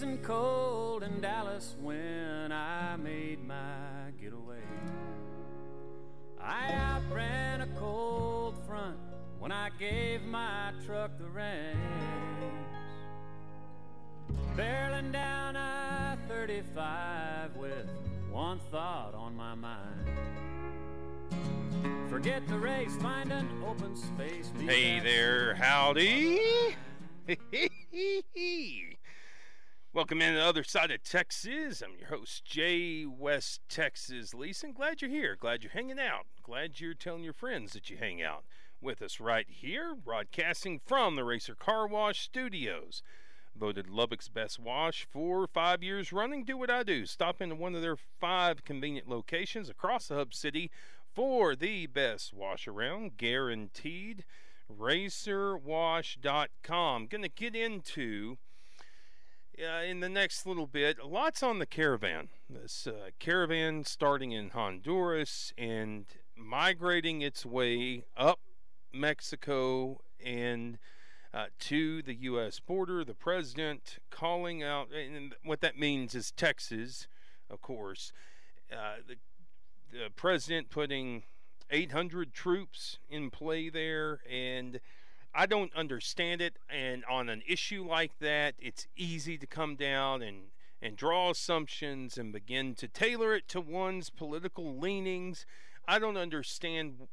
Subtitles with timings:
[0.00, 4.62] freezing cold in Dallas when I made my getaway.
[6.40, 8.96] I outran a cold front
[9.38, 11.76] when I gave my truck the reins.
[14.56, 17.86] Barreling down I 35 with
[18.30, 20.08] one thought on my mind.
[22.08, 24.50] Forget the race, find an open space.
[24.64, 26.40] Hey there, howdy.
[29.92, 31.82] Welcome in to the other side of Texas.
[31.82, 34.72] I'm your host, Jay West Texas Leeson.
[34.72, 35.34] Glad you're here.
[35.34, 36.26] Glad you're hanging out.
[36.44, 38.44] Glad you're telling your friends that you hang out
[38.80, 43.02] with us right here, broadcasting from the Racer Car Wash Studios.
[43.58, 46.44] Voted Lubbock's best wash for five years running.
[46.44, 47.04] Do what I do.
[47.04, 50.70] Stop into one of their five convenient locations across the hub city
[51.12, 54.24] for the best wash around, guaranteed.
[54.72, 57.06] RacerWash.com.
[57.08, 58.38] Going to get into
[59.60, 62.28] in the next little bit lots on the caravan.
[62.48, 68.40] This uh, caravan starting in Honduras and migrating its way up
[68.92, 70.78] Mexico and
[71.32, 72.60] uh, to the U.S.
[72.60, 73.04] border.
[73.04, 77.06] The president calling out, and what that means is Texas,
[77.50, 78.12] of course.
[78.72, 79.16] Uh, the,
[79.92, 81.24] the president putting
[81.70, 84.80] 800 troops in play there, and
[85.34, 86.56] I don't understand it.
[86.68, 90.50] And on an issue like that, it's easy to come down and
[90.82, 95.44] and draw assumptions and begin to tailor it to one's political leanings.
[95.86, 97.08] I don't understand.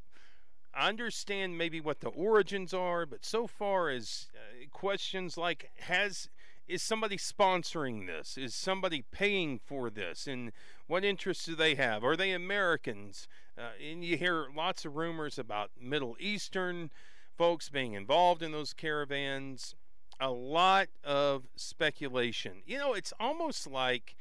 [0.73, 6.29] I understand maybe what the origins are, but so far as uh, questions like has
[6.67, 8.37] is somebody sponsoring this?
[8.37, 10.27] Is somebody paying for this?
[10.27, 10.51] And
[10.87, 12.03] what interests do they have?
[12.03, 13.27] Are they Americans?
[13.57, 16.91] Uh, and you hear lots of rumors about Middle Eastern
[17.37, 19.75] folks being involved in those caravans.
[20.19, 22.63] A lot of speculation.
[22.65, 24.15] You know, it's almost like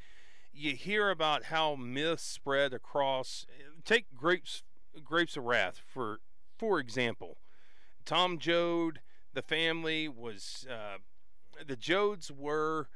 [0.53, 3.47] you hear about how myths spread across.
[3.85, 4.63] Take grapes,
[5.03, 6.21] grapes of wrath for
[6.59, 7.39] for example.
[8.05, 9.01] Tom Joad,
[9.33, 10.67] the family was.
[10.71, 10.99] Uh,
[11.67, 12.89] the Joads were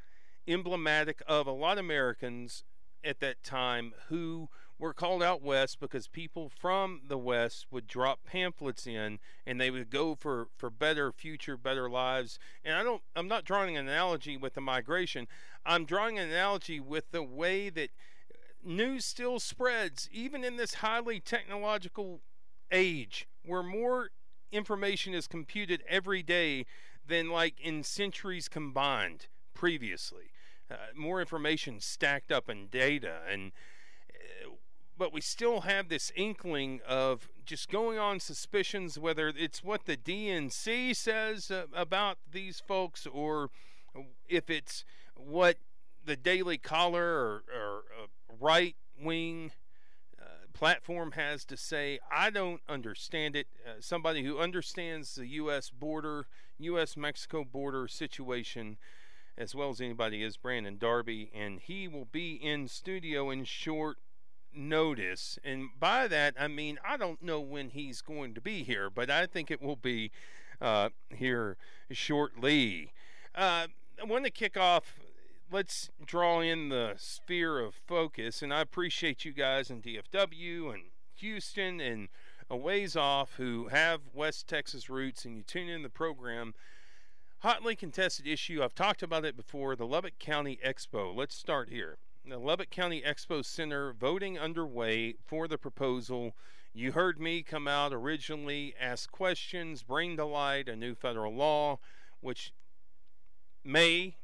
[0.47, 2.65] emblematic of a lot of Americans
[3.03, 4.49] at that time who
[4.81, 9.71] were called out west because people from the west would drop pamphlets in and they
[9.71, 13.87] would go for for better future better lives and i don't i'm not drawing an
[13.87, 15.29] analogy with the migration
[15.67, 17.91] i'm drawing an analogy with the way that
[18.65, 22.21] news still spreads even in this highly technological
[22.73, 24.11] age where more
[24.53, 26.67] information is computed every day
[27.07, 30.31] than like in centuries combined previously.
[30.71, 33.53] Uh, more information stacked up in data and
[35.01, 39.97] but we still have this inkling of just going on suspicions whether it's what the
[39.97, 43.49] DNC says uh, about these folks or
[44.29, 44.85] if it's
[45.17, 45.57] what
[46.05, 47.83] the Daily Caller or, or
[48.39, 49.53] right wing
[50.53, 51.99] platform has to say.
[52.13, 53.47] I don't understand it.
[53.67, 55.71] Uh, somebody who understands the U.S.
[55.71, 56.27] border,
[56.59, 56.99] U.S.
[56.99, 58.77] Mexico border situation
[59.39, 63.97] as well as anybody is Brandon Darby, and he will be in studio in short
[64.55, 65.39] notice.
[65.45, 69.11] And by that, I mean, I don't know when he's going to be here, but
[69.11, 70.11] I think it will be
[70.61, 71.57] uh, here
[71.91, 72.93] shortly.
[73.35, 73.67] Uh,
[74.01, 74.99] I want to kick off
[75.51, 78.43] let's draw in the sphere of focus.
[78.43, 80.85] And I appreciate you guys in DFW and
[81.17, 82.09] Houston and
[82.49, 86.55] a ways off who have West Texas roots and you tune in the program.
[87.41, 88.63] Hotly contested issue.
[88.63, 89.75] I've talked about it before.
[89.75, 91.15] The Lubbock County Expo.
[91.15, 91.99] Let's start here.
[92.25, 96.37] The Lubbock County Expo Center voting underway for the proposal.
[96.75, 101.79] You heard me come out originally, ask questions, bring to light a new federal law,
[102.21, 102.53] which
[103.65, 104.19] may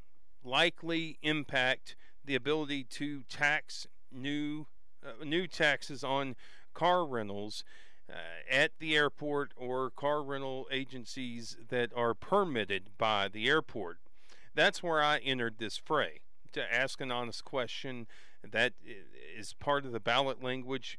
[0.45, 4.67] likely impact the ability to tax new
[5.05, 6.37] uh, new taxes on
[6.75, 7.65] car rentals
[8.11, 8.15] uh,
[8.51, 13.99] at the airport or car rental agencies that are permitted by the airport.
[14.55, 16.21] That's where I entered this fray
[16.57, 18.07] to ask an honest question
[18.51, 18.73] that
[19.37, 20.99] is part of the ballot language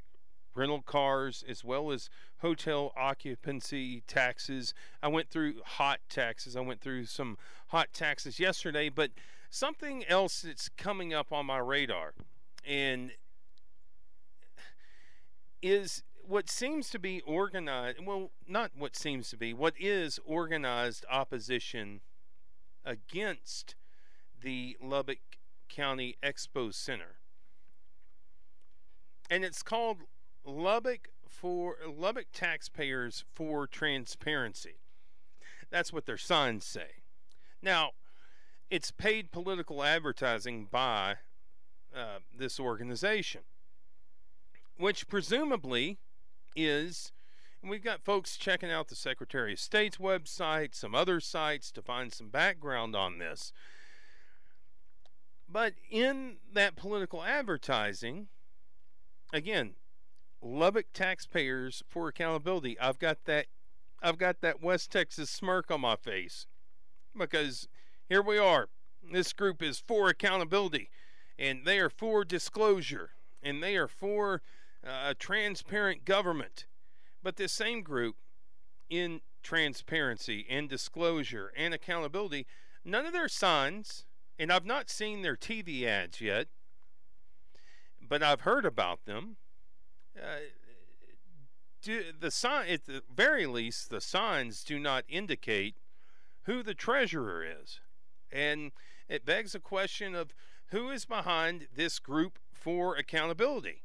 [0.55, 2.09] rental cars as well as
[2.39, 4.73] hotel occupancy taxes.
[5.03, 6.55] I went through hot taxes.
[6.55, 7.37] I went through some
[7.67, 9.11] hot taxes yesterday, but
[9.49, 12.13] something else that's coming up on my radar
[12.65, 13.11] and
[15.61, 21.05] is what seems to be organized well not what seems to be what is organized
[21.09, 22.01] opposition
[22.85, 23.75] against
[24.41, 25.36] the Lubbock
[25.69, 27.17] County Expo Center
[29.29, 30.03] and it's called
[30.45, 34.75] Lubbock for Lubbock taxpayers for transparency
[35.69, 37.01] that's what their signs say
[37.61, 37.91] now
[38.69, 41.15] it's paid political advertising by
[41.95, 43.41] uh, this organization,
[44.77, 45.97] which presumably
[46.55, 47.11] is.
[47.61, 51.81] And we've got folks checking out the Secretary of State's website, some other sites to
[51.81, 53.51] find some background on this.
[55.49, 58.27] But in that political advertising,
[59.31, 59.75] again,
[60.41, 62.79] Lubbock taxpayers for accountability.
[62.79, 63.47] I've got that
[64.01, 66.45] I've got that West Texas smirk on my face
[67.17, 67.67] because
[68.07, 68.69] here we are.
[69.11, 70.89] This group is for accountability
[71.39, 73.11] and they are for disclosure
[73.41, 74.41] and they are for
[74.85, 76.65] uh, a transparent government.
[77.23, 78.15] But this same group
[78.89, 82.45] in transparency and disclosure and accountability,
[82.85, 84.05] none of their signs,
[84.39, 86.47] and I've not seen their TV ads yet,
[88.01, 89.37] but I've heard about them
[90.17, 90.39] uh,
[91.81, 95.75] do, the sign at the very least the signs do not indicate
[96.43, 97.79] who the treasurer is
[98.31, 98.71] and
[99.07, 100.33] it begs the question of
[100.67, 103.83] who is behind this group for accountability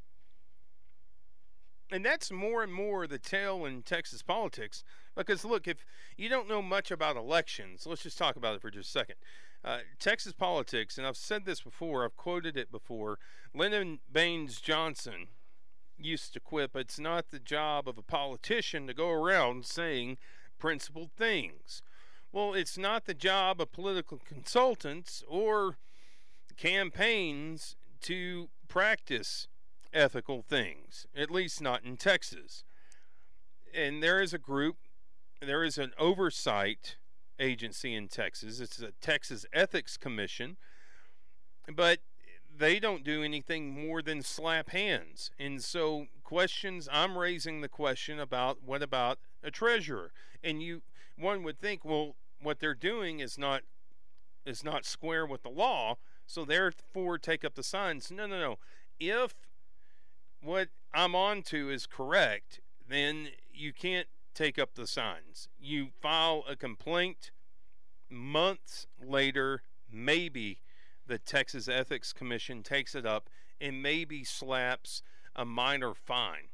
[1.93, 4.82] and that's more and more the tale in Texas politics.
[5.17, 5.85] Because look, if
[6.17, 9.17] you don't know much about elections, let's just talk about it for just a second.
[9.64, 13.19] Uh, Texas politics, and I've said this before, I've quoted it before.
[13.55, 15.29] Lyndon Baines Johnson,
[15.99, 20.19] used to quip it's not the job of a politician to go around saying
[20.59, 21.82] principled things.
[22.32, 25.76] Well, it's not the job of political consultants or
[26.56, 29.49] campaigns to practice
[29.93, 32.65] ethical things, at least not in Texas.
[33.75, 34.76] And there is a group,
[35.47, 36.97] there is an oversight
[37.39, 38.61] agency in Texas.
[38.61, 40.56] It's a Texas Ethics Commission.
[41.73, 42.00] But
[42.55, 45.31] they don't do anything more than slap hands.
[45.39, 50.12] And so questions I'm raising the question about what about a treasurer?
[50.43, 50.83] And you
[51.17, 53.62] one would think, well, what they're doing is not
[54.44, 55.97] is not square with the law,
[56.27, 58.11] so therefore take up the signs.
[58.11, 58.59] No, no, no.
[58.99, 59.35] If
[60.43, 65.49] what I'm on to is correct, then you can't take up the signs.
[65.58, 67.31] You file a complaint
[68.11, 70.61] months later, maybe
[71.06, 73.29] the Texas Ethics Commission takes it up
[73.61, 75.02] and maybe slaps
[75.34, 76.49] a minor fine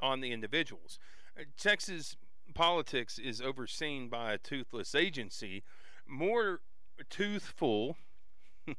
[0.00, 0.98] on the individuals.
[1.38, 2.16] Uh, Texas
[2.54, 5.62] politics is overseen by a toothless agency.
[6.06, 6.60] More
[7.10, 7.96] toothful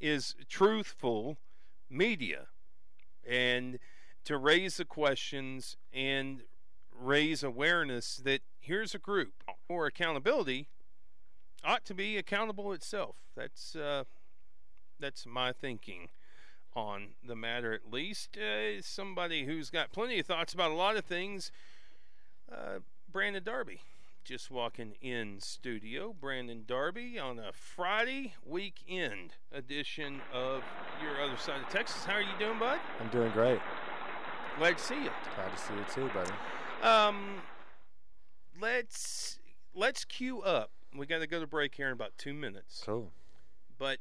[0.00, 1.38] is truthful
[1.90, 2.46] media.
[3.26, 3.78] And
[4.28, 6.42] to raise the questions and
[6.92, 9.32] raise awareness that here's a group
[9.66, 10.68] for accountability
[11.64, 13.16] ought to be accountable itself.
[13.34, 14.04] That's uh,
[15.00, 16.10] that's my thinking
[16.76, 18.36] on the matter, at least.
[18.36, 21.50] Uh, somebody who's got plenty of thoughts about a lot of things.
[22.52, 22.80] Uh,
[23.10, 23.80] Brandon Darby,
[24.24, 26.14] just walking in studio.
[26.20, 30.62] Brandon Darby on a Friday weekend edition of
[31.02, 32.04] Your Other Side of Texas.
[32.04, 32.78] How are you doing, bud?
[33.00, 33.60] I'm doing great.
[34.58, 35.10] Glad to see you.
[35.36, 36.30] Glad to see you too, buddy.
[36.82, 37.42] Um,
[38.60, 39.38] let's
[39.74, 42.82] let's queue up we got to go to break here in about two minutes.
[42.84, 43.12] Cool.
[43.78, 43.98] But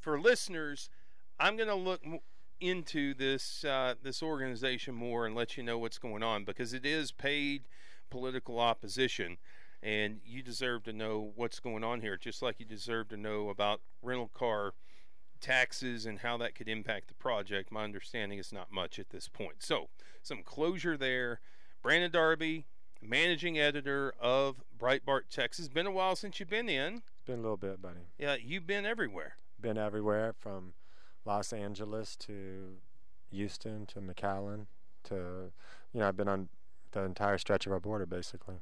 [0.00, 0.90] for listeners,
[1.38, 2.00] I'm going to look
[2.60, 6.84] into this uh, this organization more and let you know what's going on because it
[6.84, 7.64] is paid
[8.10, 9.38] political opposition,
[9.82, 13.48] and you deserve to know what's going on here, just like you deserve to know
[13.48, 14.72] about rental car
[15.40, 17.72] taxes and how that could impact the project.
[17.72, 19.56] My understanding is not much at this point.
[19.58, 19.88] So,
[20.22, 21.40] some closure there.
[21.82, 22.66] Brandon Darby,
[23.00, 25.68] managing editor of Breitbart Texas.
[25.68, 27.02] Been a while since you've been in.
[27.26, 28.08] Been a little bit, buddy.
[28.18, 29.36] Yeah, you've been everywhere.
[29.60, 30.72] Been everywhere from
[31.24, 32.76] Los Angeles to
[33.30, 34.66] Houston to McAllen
[35.04, 35.52] to,
[35.92, 36.48] you know, I've been on
[36.92, 38.56] the entire stretch of our border basically.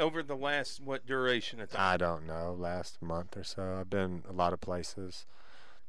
[0.00, 1.80] Over the last what duration of time?
[1.80, 3.76] I don't know, last month or so.
[3.78, 5.26] I've been a lot of places.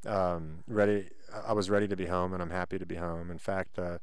[0.06, 1.10] Um, ready,
[1.48, 3.32] I was ready to be home, and I'm happy to be home.
[3.32, 4.00] In fact, uh,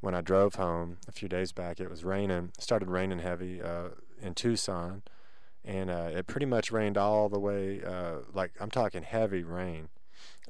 [0.00, 2.52] when I drove home a few days back, it was raining.
[2.58, 3.88] Started raining heavy uh,
[4.20, 5.02] in Tucson,
[5.64, 7.80] and uh, it pretty much rained all the way.
[7.82, 9.88] Uh, like I'm talking heavy rain.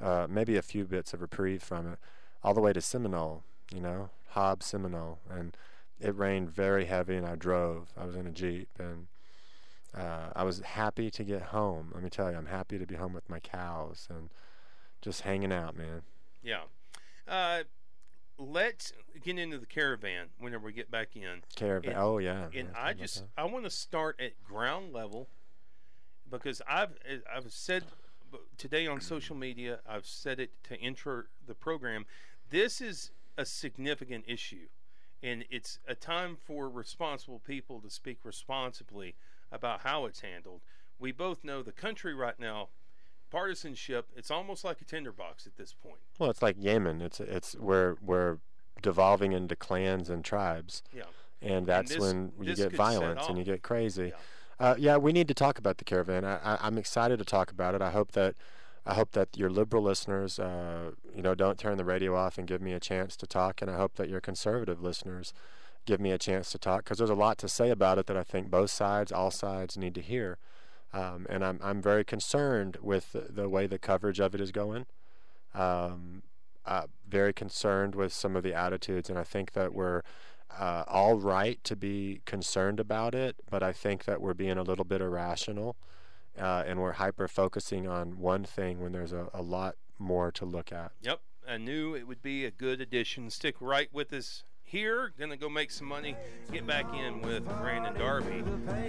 [0.01, 1.99] Uh, maybe a few bits of reprieve from it,
[2.43, 3.45] all the way to Seminole.
[3.73, 5.57] You know, Hobbs, Seminole, and
[6.01, 7.17] it rained very heavy.
[7.17, 7.89] And I drove.
[7.97, 9.07] I was in a jeep, and
[9.97, 11.91] uh, I was happy to get home.
[11.95, 14.31] Let me tell you, I'm happy to be home with my cows and
[15.01, 16.03] just hanging out, man.
[16.43, 16.63] Yeah.
[17.27, 17.63] Uh,
[18.39, 21.43] let's get into the caravan whenever we get back in.
[21.55, 21.91] Caravan.
[21.91, 22.49] And, oh yeah.
[22.55, 25.29] And I just I want to start at ground level
[26.31, 26.91] because I've
[27.35, 27.85] I've said
[28.59, 32.07] today on social media I've said it to enter the program.
[32.51, 34.69] This is a significant issue,
[35.27, 39.17] and it's a time for responsible people to speak responsibly
[39.51, 40.61] about how it's handled.
[40.99, 42.69] We both know the country right now,
[43.31, 44.07] partisanship.
[44.17, 45.99] It's almost like a tinderbox at this point.
[46.19, 47.03] Well, it's like Yemen.
[47.03, 48.39] It's it's we're we're
[48.81, 50.83] devolving into clans and tribes.
[50.95, 51.03] Yeah.
[51.43, 54.09] And that's this- when you get violence and you get crazy.
[54.15, 54.15] Yeah.
[54.59, 56.25] Uh, yeah, we need to talk about the caravan.
[56.25, 57.83] I, I, I'm excited to talk about it.
[57.83, 58.37] I hope that
[58.87, 62.47] I hope that your liberal listeners, uh, you know, don't turn the radio off and
[62.47, 63.61] give me a chance to talk.
[63.61, 65.35] And I hope that your conservative listeners
[65.87, 68.17] give me a chance to talk because there's a lot to say about it that
[68.17, 70.39] I think both sides, all sides, need to hear.
[70.93, 74.53] Um, and I'm I'm very concerned with the, the way the coverage of it is
[74.53, 74.87] going.
[75.53, 76.23] Um,
[76.65, 80.03] uh, very concerned with some of the attitudes, and I think that we're
[80.59, 84.63] uh, all right to be concerned about it, but I think that we're being a
[84.63, 85.77] little bit irrational
[86.39, 90.45] uh, and we're hyper focusing on one thing when there's a, a lot more to
[90.45, 90.93] look at.
[91.03, 91.21] Yep.
[91.49, 93.31] I knew it would be a good addition.
[93.31, 95.13] Stick right with us here.
[95.17, 96.17] Gonna go make some money.
[96.53, 98.43] Get back in with Brandon Darby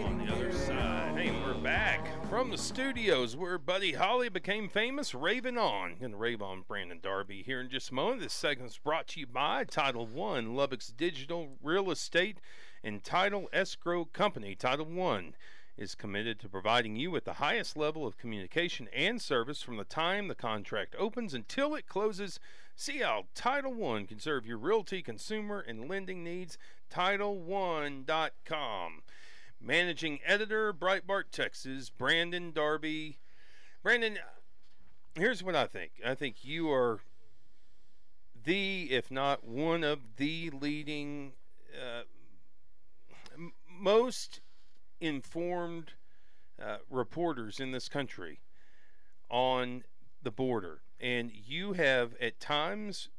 [0.04, 1.16] on the other side.
[1.16, 5.98] Hey, we're back from the studios where Buddy Holly became famous, raving on.
[6.02, 8.22] Gonna rave on Brandon Darby here in just a moment.
[8.22, 12.40] This segment's brought to you by Title One, Lubbock's digital real estate
[12.84, 14.56] and title escrow company.
[14.56, 15.36] Title One
[15.78, 19.84] is committed to providing you with the highest level of communication and service from the
[19.84, 22.40] time the contract opens until it closes.
[22.76, 26.58] See how Title One can serve your realty, consumer, and lending needs.
[26.92, 29.04] TitleOne.com.
[29.60, 33.18] Managing editor, Breitbart, Texas, Brandon Darby.
[33.84, 34.18] Brandon,
[35.16, 35.92] here's what I think.
[36.06, 37.00] I think you are
[38.44, 41.34] the, if not one of the leading,
[41.76, 42.04] uh,
[43.70, 44.42] most
[45.00, 45.94] informed
[46.62, 48.40] uh, reporters in this country
[49.30, 49.84] on
[50.24, 50.82] the border.
[51.00, 53.10] And you have, at times,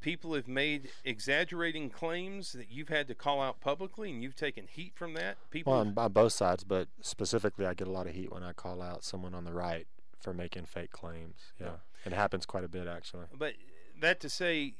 [0.00, 4.66] people have made exaggerating claims that you've had to call out publicly, and you've taken
[4.66, 5.38] heat from that.
[5.50, 8.42] People, Well, on, on both sides, but specifically, I get a lot of heat when
[8.42, 9.86] I call out someone on the right
[10.20, 11.52] for making fake claims.
[11.60, 13.26] Yeah, it happens quite a bit actually.
[13.36, 13.54] but
[14.00, 14.74] that to say,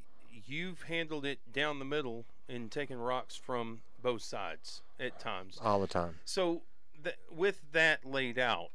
[0.47, 5.59] you've handled it down the middle and taken rocks from both sides at times.
[5.61, 6.17] All the time.
[6.25, 6.63] So,
[7.03, 8.69] th- with that laid out,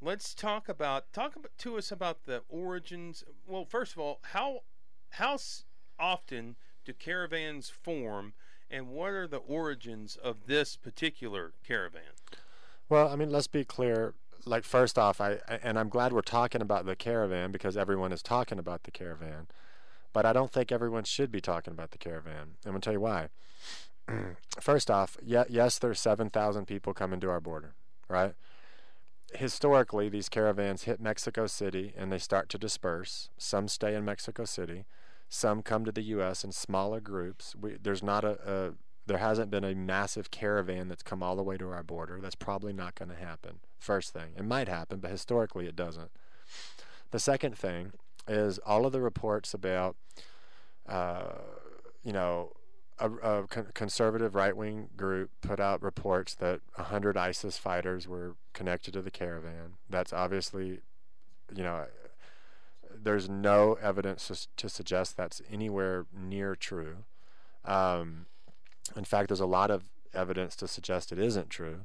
[0.00, 3.22] let's talk about talk about, to us about the origins.
[3.46, 4.60] Well, first of all, how
[5.10, 5.38] how
[5.98, 8.32] often do caravans form,
[8.70, 12.14] and what are the origins of this particular caravan?
[12.88, 14.14] Well, I mean, let's be clear.
[14.46, 18.22] Like first off, I and I'm glad we're talking about the caravan because everyone is
[18.22, 19.46] talking about the caravan,
[20.14, 22.56] but I don't think everyone should be talking about the caravan.
[22.64, 23.28] I'm gonna tell you why.
[24.60, 27.74] first off, yeah, yes, there's seven thousand people coming to our border,
[28.08, 28.34] right?
[29.34, 33.30] Historically, these caravans hit Mexico City and they start to disperse.
[33.36, 34.84] Some stay in Mexico City,
[35.28, 36.44] some come to the U.S.
[36.44, 37.56] in smaller groups.
[37.60, 38.72] We, there's not a, a
[39.06, 42.20] there hasn't been a massive caravan that's come all the way to our border.
[42.20, 43.60] That's probably not going to happen.
[43.78, 46.10] First thing, it might happen, but historically it doesn't.
[47.10, 47.92] The second thing
[48.26, 49.96] is all of the reports about,
[50.88, 51.34] uh,
[52.02, 52.52] you know,
[52.98, 58.94] a, a conservative right wing group put out reports that 100 ISIS fighters were connected
[58.94, 59.74] to the caravan.
[59.90, 60.80] That's obviously,
[61.54, 61.86] you know,
[63.02, 66.98] there's no evidence to, suggest that's anywhere near true.
[67.64, 68.26] Um,
[68.96, 71.84] in fact, there's a lot of evidence to suggest it isn't true.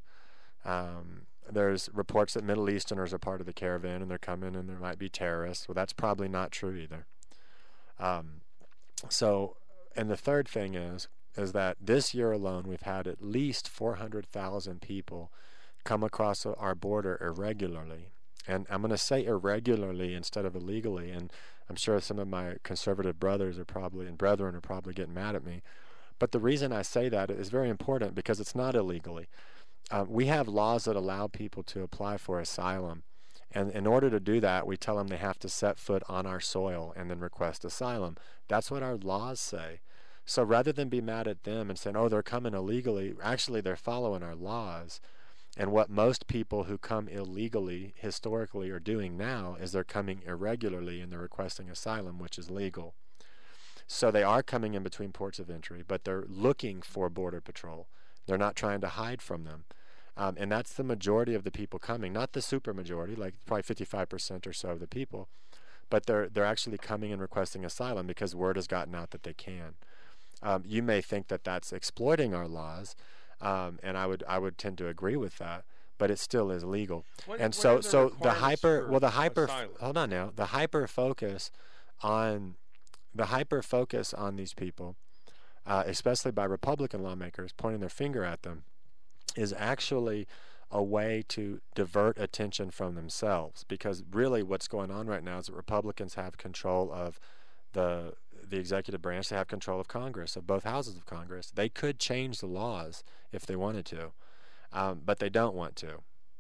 [0.64, 4.70] Um, there's reports that Middle Easterners are part of the caravan and they're coming and
[4.70, 5.68] there might be terrorists.
[5.68, 7.08] Well, that's probably not true either.
[8.00, 8.42] Um,
[9.10, 9.58] so,
[9.96, 14.82] and the third thing is, is that this year alone we've had at least 400,000
[14.82, 15.32] people
[15.84, 18.12] come across our border irregularly.
[18.48, 21.12] And I'm going to say irregularly instead of illegally.
[21.12, 21.32] And
[21.70, 25.36] I'm sure some of my conservative brothers are probably and brethren are probably getting mad
[25.36, 25.62] at me.
[26.18, 29.28] But the reason I say that is very important because it's not illegally.
[29.92, 33.04] Uh, we have laws that allow people to apply for asylum.
[33.52, 36.26] And in order to do that, we tell them they have to set foot on
[36.26, 38.16] our soil and then request asylum.
[38.48, 39.82] That's what our laws say.
[40.26, 43.76] So rather than be mad at them and saying, oh, they're coming illegally, actually, they're
[43.76, 45.02] following our laws.
[45.58, 51.02] And what most people who come illegally historically are doing now is they're coming irregularly
[51.02, 52.94] and they're requesting asylum, which is legal.
[53.88, 57.88] So they are coming in between ports of entry, but they're looking for Border Patrol.
[58.28, 59.66] They're not trying to hide from them.
[60.20, 63.64] Um, and that's the majority of the people coming, not the super majority, like probably
[63.64, 65.30] 55% or so of the people,
[65.90, 69.32] but they're, they're actually coming and requesting asylum because word has gotten out that they
[69.34, 69.76] can.
[70.44, 72.98] Um, you may think that that's exploiting our laws,
[73.40, 75.64] um, and I would, I would tend to agree with that,
[75.98, 77.06] but it still is legal.
[77.26, 79.70] What- and what so, so the hyper, well, the hyper, asylum?
[79.80, 81.50] hold on now, the hyper focus
[82.04, 82.56] on
[83.16, 84.98] the hyper focus on these people,
[85.66, 88.64] uh, especially by Republican lawmakers pointing their finger at them,
[89.36, 90.28] is actually
[90.72, 95.48] a way to divert attention from themselves because really what's going on right now is
[95.48, 97.20] that Republicans have control of
[97.74, 98.14] the
[98.48, 99.30] the executive branch.
[99.30, 101.52] They have control of Congress of both houses of Congress.
[101.54, 104.12] They could change the laws if they wanted to
[104.72, 106.00] um, but they don't want to.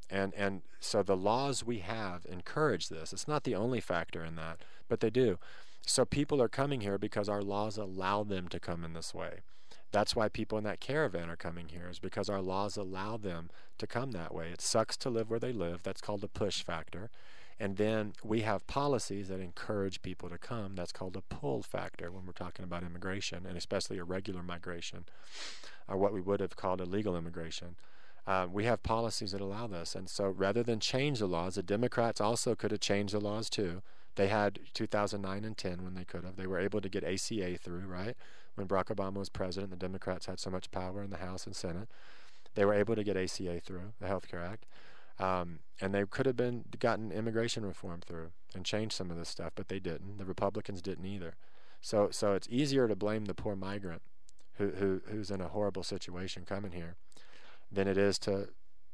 [0.09, 3.13] And and so the laws we have encourage this.
[3.13, 5.37] It's not the only factor in that but they do.
[5.85, 9.39] So people are coming here because our laws allow them to come in this way
[9.91, 13.49] that's why people in that caravan are coming here, is because our laws allow them
[13.77, 14.49] to come that way.
[14.51, 15.83] It sucks to live where they live.
[15.83, 17.09] That's called a push factor.
[17.59, 20.75] And then we have policies that encourage people to come.
[20.75, 25.05] That's called a pull factor when we're talking about immigration, and especially irregular migration,
[25.87, 27.75] or what we would have called illegal immigration.
[28.25, 29.95] Uh, we have policies that allow this.
[29.95, 33.49] And so rather than change the laws, the Democrats also could have changed the laws
[33.49, 33.81] too.
[34.15, 36.35] They had 2009 and 10 when they could have.
[36.35, 38.15] They were able to get ACA through, right?
[38.59, 41.55] When Barack Obama was president, the Democrats had so much power in the House and
[41.55, 41.87] Senate.
[42.55, 44.65] They were able to get ACA through, the Health Care Act.
[45.17, 49.29] Um, and they could have been gotten immigration reform through and changed some of this
[49.29, 50.17] stuff, but they didn't.
[50.17, 51.35] The Republicans didn't either.
[51.81, 54.01] So, so it's easier to blame the poor migrant
[54.57, 56.95] who, who who's in a horrible situation coming here
[57.71, 58.49] than it is to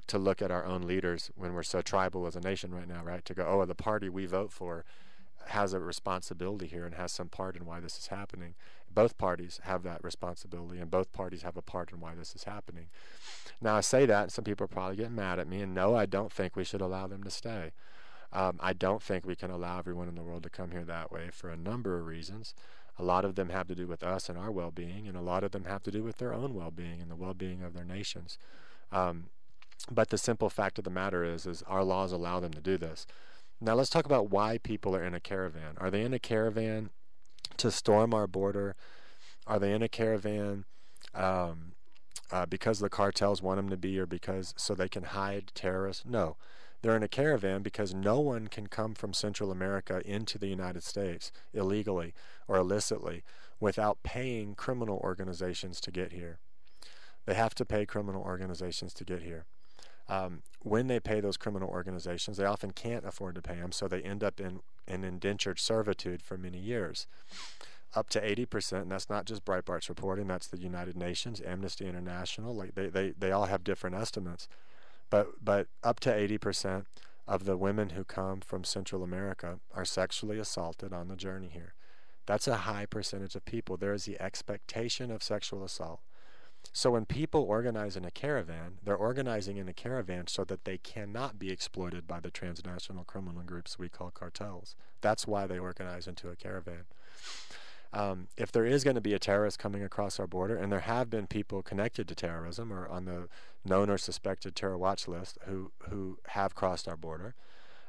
[0.07, 3.03] to look at our own leaders when we're so tribal as a nation right now,
[3.03, 3.25] right?
[3.25, 4.86] To go, oh, the party we vote for
[5.48, 8.53] has a responsibility here and has some part in why this is happening
[8.96, 12.46] both parties have that responsibility and both parties have a part in why this is
[12.46, 12.88] happening.
[13.62, 15.96] Now, I say that, and some people are probably getting mad at me, and no,
[15.96, 17.74] I don't think we should allow them to stay.
[18.34, 21.12] Um, I don't think we can allow everyone in the world to come here that
[21.12, 22.54] way for a number of reasons.
[22.98, 25.22] A lot of them have to do with us and our well being, and a
[25.22, 27.62] lot of them have to do with their own well being and the well being
[27.62, 28.38] of their nations.
[28.92, 29.28] Um,
[29.92, 32.78] but the simple fact of the matter is, is our laws allow them to do
[32.78, 33.06] this.
[33.62, 35.75] Now let's talk about why people are in a caravan.
[35.78, 36.90] Are they in a caravan
[37.57, 38.75] to storm our border?
[39.47, 40.65] Are they in a caravan
[41.13, 41.74] um,
[42.31, 46.03] uh, because the cartels want them to be, or because so they can hide terrorists?
[46.05, 46.38] No,
[46.81, 50.83] they're in a caravan because no one can come from Central America into the United
[50.83, 52.13] States illegally
[52.48, 53.24] or illicitly
[53.59, 56.39] without paying criminal organizations to get here.
[57.25, 59.46] They have to pay criminal organizations to get here.
[60.07, 63.87] Um, when they pay those criminal organizations, they often can't afford to pay them, so
[63.87, 67.07] they end up in in indentured servitude for many years.
[67.95, 72.53] Up to 80%, and that's not just Breitbart's reporting, that's the United Nations, Amnesty International,
[72.53, 74.50] like they, they, they all have different estimates.
[75.09, 76.85] But, but up to 80%
[77.27, 81.74] of the women who come from Central America are sexually assaulted on the journey here.
[82.25, 83.77] That's a high percentage of people.
[83.77, 86.01] There is the expectation of sexual assault.
[86.74, 90.78] So when people organize in a caravan, they're organizing in a caravan so that they
[90.78, 94.75] cannot be exploited by the transnational criminal groups we call cartels.
[95.01, 96.86] That's why they organize into a caravan.
[97.94, 100.82] Um, if there is going to be a terrorist coming across our border, and there
[100.82, 103.30] have been people connected to terrorism or on the
[103.64, 107.36] known or suspected terror watch list who who have crossed our border,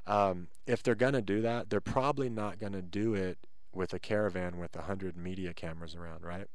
[0.07, 3.39] um, if they're going to do that, they're probably not going to do it
[3.73, 6.47] with a caravan with a hundred media cameras around, right?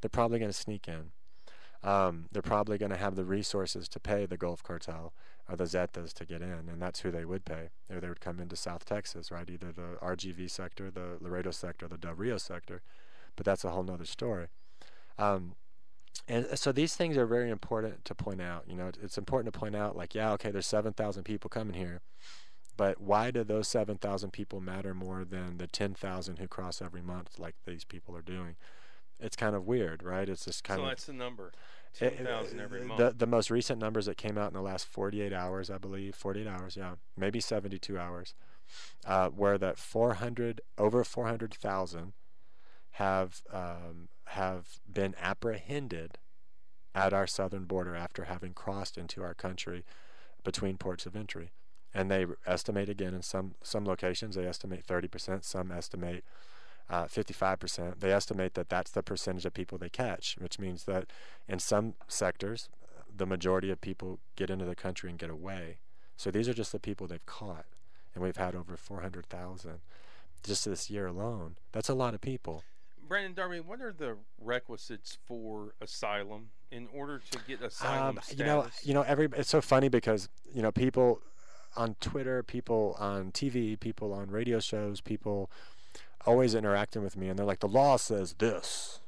[0.00, 1.12] They're probably going to sneak in
[1.84, 5.12] um, they're probably going to have the resources to pay the Gulf Cartel
[5.48, 7.68] or the Zetas to get in, and that's who they would pay.
[7.90, 9.48] Or they would come into South Texas, right?
[9.48, 12.80] Either the RGV sector, the Laredo sector, the Del Rio sector.
[13.36, 14.46] But that's a whole nother story.
[15.18, 15.56] Um,
[16.26, 18.64] and so these things are very important to point out.
[18.66, 22.00] You know, it's important to point out, like, yeah, okay, there's 7,000 people coming here,
[22.78, 27.38] but why do those 7,000 people matter more than the 10,000 who cross every month,
[27.38, 28.56] like these people are doing?
[29.20, 30.28] It's kind of weird, right?
[30.28, 30.86] It's just kind so of.
[30.86, 31.52] So that's the number.
[31.94, 32.98] 10,000 every month.
[32.98, 36.14] The, the most recent numbers that came out in the last 48 hours, I believe,
[36.16, 38.34] 48 hours, yeah, maybe 72 hours,
[39.06, 42.12] uh, were that 400 over 400,000
[42.92, 46.18] have um, have been apprehended
[46.94, 49.84] at our southern border after having crossed into our country
[50.44, 51.50] between ports of entry.
[51.92, 56.24] And they estimate again in some some locations they estimate 30%, some estimate
[56.90, 58.00] uh, 55%.
[58.00, 61.06] They estimate that that's the percentage of people they catch, which means that
[61.48, 62.68] in some sectors,
[63.14, 65.78] the majority of people get into the country and get away.
[66.16, 67.66] So these are just the people they've caught.
[68.14, 69.80] And we've had over 400,000
[70.44, 71.56] just this year alone.
[71.72, 72.62] That's a lot of people.
[73.06, 78.38] Brandon Darby, what are the requisites for asylum in order to get asylum um, status?
[78.38, 81.20] You know, you know, every it's so funny because you know people
[81.76, 85.50] on Twitter, people on TV, people on radio shows, people
[86.26, 89.00] always interacting with me, and they're like, the law says this.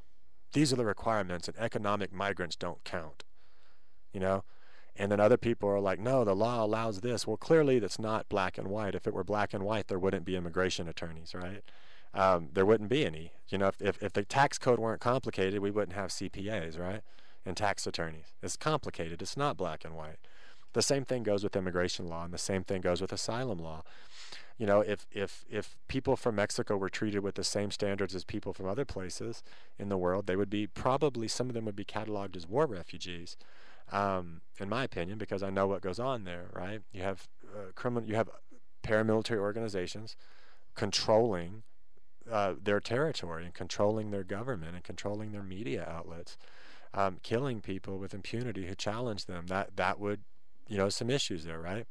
[0.53, 3.25] These are the requirements, and economic migrants don't count.
[4.13, 4.45] You know?
[4.99, 7.27] And then other people are like, no, the law allows this.
[7.27, 8.95] Well, clearly that's not black and white.
[8.95, 11.63] If it were black and white, there wouldn't be immigration attorneys, right?
[12.15, 13.33] Um, there wouldn't be any.
[13.49, 17.03] You know, if, if, if the tax code weren't complicated, we wouldn't have CPAs, right?
[17.45, 18.33] And tax attorneys.
[18.43, 19.21] It's complicated.
[19.21, 20.17] It's not black and white.
[20.73, 23.83] The same thing goes with immigration law, and the same thing goes with asylum law.
[24.59, 28.25] You know, if if if people from Mexico were treated with the same standards as
[28.25, 29.43] people from other places
[29.79, 32.67] in the world, they would be probably some of them would be cataloged as war
[32.67, 33.37] refugees,
[33.93, 36.47] um, in my opinion, because I know what goes on there.
[36.55, 36.81] Right?
[36.91, 38.31] You have uh, criminal, you have
[38.83, 40.17] paramilitary organizations
[40.75, 41.63] controlling
[42.31, 46.39] uh, their territory and controlling their government and controlling their media outlets,
[46.95, 49.49] um, killing people with impunity who challenge them.
[49.49, 50.21] That that would,
[50.67, 51.87] you know, some issues there, right?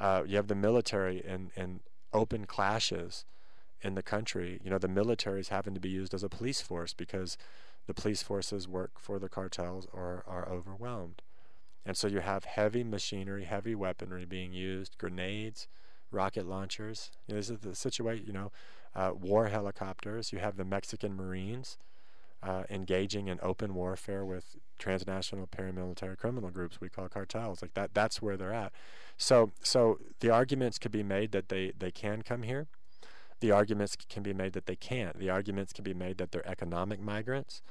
[0.00, 1.80] Uh, you have the military and and
[2.12, 3.24] open clashes
[3.82, 4.60] in the country.
[4.62, 7.36] You know, the military is having to be used as a police force because
[7.86, 11.22] the police forces work for the cartels or are overwhelmed.
[11.84, 15.66] And so you have heavy machinery, heavy weaponry being used, grenades,
[16.10, 17.10] rocket launchers.
[17.26, 18.52] You know, this is the situation, you know,
[18.94, 20.32] uh, war helicopters.
[20.32, 21.78] You have the Mexican Marines
[22.42, 27.62] uh, engaging in open warfare with transnational paramilitary criminal groups we call cartels.
[27.62, 28.72] Like that, that's where they're at.
[29.16, 32.66] So, so the arguments could be made that they, they can come here.
[33.40, 35.18] The arguments can be made that they can't.
[35.18, 37.62] The arguments can be made that they're economic migrants.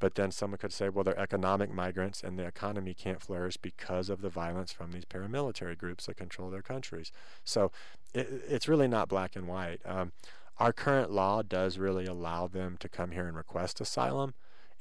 [0.00, 4.08] But then someone could say, well, they're economic migrants and the economy can't flourish because
[4.08, 7.10] of the violence from these paramilitary groups that control their countries.
[7.44, 7.72] So
[8.14, 9.80] it, it's really not black and white.
[9.84, 10.12] Um,
[10.58, 14.34] our current law does really allow them to come here and request asylum.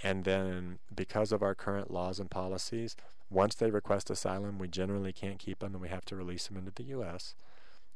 [0.03, 2.95] And then, because of our current laws and policies,
[3.29, 6.57] once they request asylum, we generally can't keep them and we have to release them
[6.57, 7.35] into the U.S.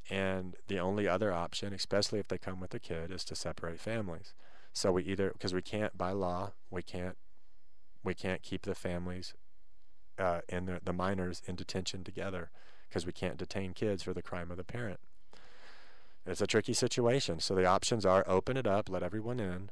[0.09, 3.79] And the only other option, especially if they come with a kid, is to separate
[3.79, 4.33] families.
[4.73, 7.17] So we either because we can't by law we can't
[8.03, 9.33] we can't keep the families
[10.17, 12.51] uh, and the, the minors in detention together
[12.87, 14.99] because we can't detain kids for the crime of the parent.
[16.25, 17.39] It's a tricky situation.
[17.39, 19.69] So the options are open it up, let everyone in,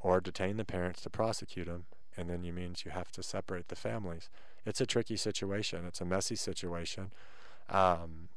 [0.00, 3.68] or detain the parents to prosecute them, and then you means you have to separate
[3.68, 4.30] the families.
[4.64, 5.84] It's a tricky situation.
[5.86, 7.12] It's a messy situation.
[7.68, 8.28] Um,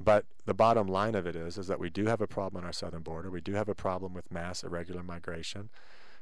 [0.00, 2.66] but the bottom line of it is, is that we do have a problem on
[2.66, 3.30] our southern border.
[3.30, 5.70] We do have a problem with mass irregular migration.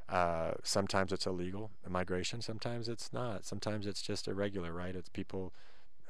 [0.09, 2.41] Uh, sometimes it's illegal migration.
[2.41, 3.45] Sometimes it's not.
[3.45, 4.95] Sometimes it's just irregular, right?
[4.95, 5.53] It's people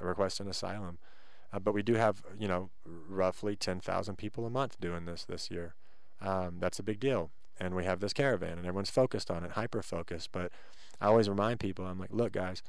[0.00, 0.98] requesting asylum.
[1.52, 5.50] Uh, but we do have, you know, roughly 10,000 people a month doing this this
[5.50, 5.74] year.
[6.20, 7.30] Um, that's a big deal.
[7.58, 10.30] And we have this caravan, and everyone's focused on it, hyper focused.
[10.32, 10.52] But
[11.00, 12.62] I always remind people, I'm like, look, guys,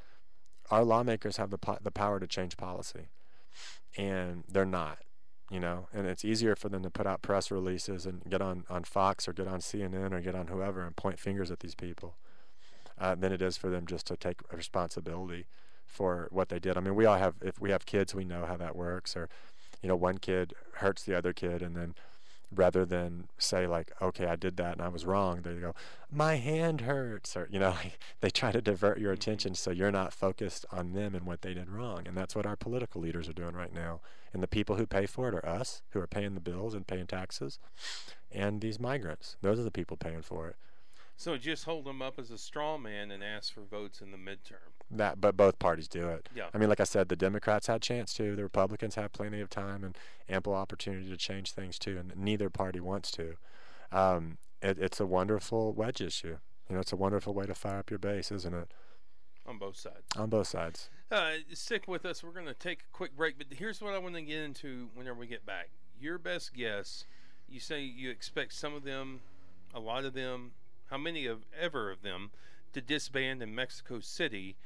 [0.70, 3.08] our lawmakers have the po- the power to change policy
[3.96, 4.98] and they're not
[5.50, 8.64] you know and it's easier for them to put out press releases and get on
[8.68, 11.74] on fox or get on cnn or get on whoever and point fingers at these
[11.74, 12.16] people
[13.00, 15.46] uh, than it is for them just to take responsibility
[15.88, 16.76] for what they did.
[16.76, 19.28] I mean we all have if we have kids we know how that works or
[19.82, 21.94] you know one kid hurts the other kid and then
[22.54, 25.74] rather than say like okay i did that and i was wrong they go
[26.10, 27.74] my hand hurts or you know
[28.20, 29.20] they try to divert your mm-hmm.
[29.20, 32.46] attention so you're not focused on them and what they did wrong and that's what
[32.46, 34.00] our political leaders are doing right now.
[34.32, 36.86] And the people who pay for it are us who are paying the bills and
[36.86, 37.58] paying taxes
[38.30, 39.36] and these migrants.
[39.40, 40.56] Those are the people paying for it.
[41.16, 44.18] So just hold them up as a straw man and ask for votes in the
[44.18, 46.28] midterm that but both parties do it.
[46.34, 46.46] Yeah.
[46.52, 48.34] I mean, like I said, the Democrats had chance to.
[48.34, 49.96] The Republicans have plenty of time and
[50.28, 53.34] ample opportunity to change things too, and neither party wants to.
[53.92, 56.38] Um, it, it's a wonderful wedge issue.
[56.68, 58.70] You know, it's a wonderful way to fire up your base, isn't it?
[59.46, 60.04] On both sides.
[60.16, 60.90] On both sides.
[61.10, 62.22] Uh, stick with us.
[62.22, 64.88] We're going to take a quick break, but here's what I want to get into
[64.94, 65.70] whenever we get back.
[65.98, 67.04] Your best guess.
[67.48, 69.20] You say you expect some of them,
[69.74, 70.52] a lot of them,
[70.90, 72.30] how many of ever of them,
[72.74, 74.56] to disband in Mexico City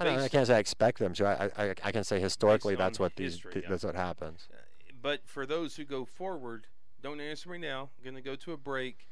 [0.00, 1.26] I, I, can't say I expect them to.
[1.26, 3.68] I, I, I can say historically that's what history, these yeah.
[3.68, 4.48] that's what happens.
[4.52, 4.56] Uh,
[5.00, 6.66] but for those who go forward,
[7.02, 7.90] don't answer me now.
[7.98, 9.08] I'm going to go to a break.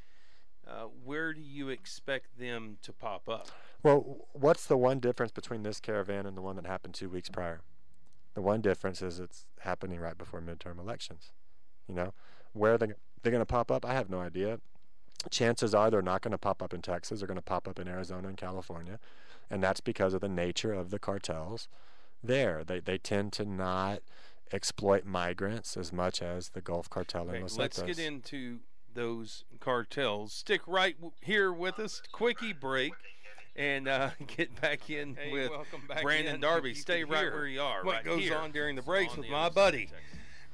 [0.66, 3.48] Uh, where do you expect them to pop up?
[3.82, 7.28] Well, what's the one difference between this caravan and the one that happened two weeks
[7.28, 7.62] prior?
[8.34, 11.32] The one difference is it's happening right before midterm elections.
[11.88, 12.14] You know,
[12.52, 12.92] where they
[13.22, 14.58] they're going to pop up, I have no idea.
[15.30, 17.20] Chances are they're not going to pop up in Texas.
[17.20, 18.98] They're going to pop up in Arizona and California
[19.52, 21.68] and that's because of the nature of the cartels
[22.24, 22.64] there.
[22.64, 24.00] They they tend to not
[24.50, 28.60] exploit migrants as much as the Gulf Cartel okay, in Los Let's get into
[28.94, 30.32] those cartels.
[30.32, 32.02] Stick right here with us.
[32.10, 32.94] Quickie break.
[33.54, 35.50] And uh, get back in hey, with
[35.86, 36.40] back Brandon in.
[36.40, 36.72] Darby.
[36.72, 37.84] Stay right where you are.
[37.84, 38.36] What right goes here.
[38.36, 39.90] on during the breaks on with the my buddy.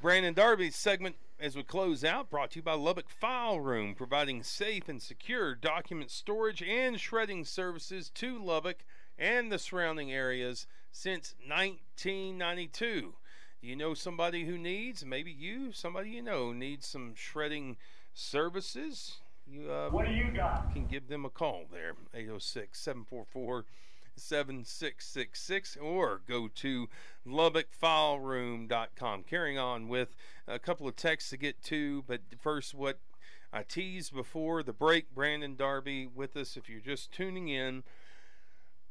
[0.01, 4.45] Brandon Darby's segment as we close out, brought to you by Lubbock File Room, providing
[4.45, 8.85] safe and secure document storage and shredding services to Lubbock
[9.19, 13.15] and the surrounding areas since 1992.
[13.61, 17.77] Do you know somebody who needs, maybe you, somebody you know, needs some shredding
[18.15, 19.17] services?
[19.49, 20.73] You, uh, what do you got?
[20.73, 23.65] Can give them a call there, 806 744
[24.19, 26.89] 7666 or go to
[27.27, 29.23] lubbockfileroom.com.
[29.25, 30.15] Carrying on with
[30.47, 32.99] a couple of texts to get to, but first, what
[33.53, 36.57] I teased before the break Brandon Darby with us.
[36.57, 37.83] If you're just tuning in,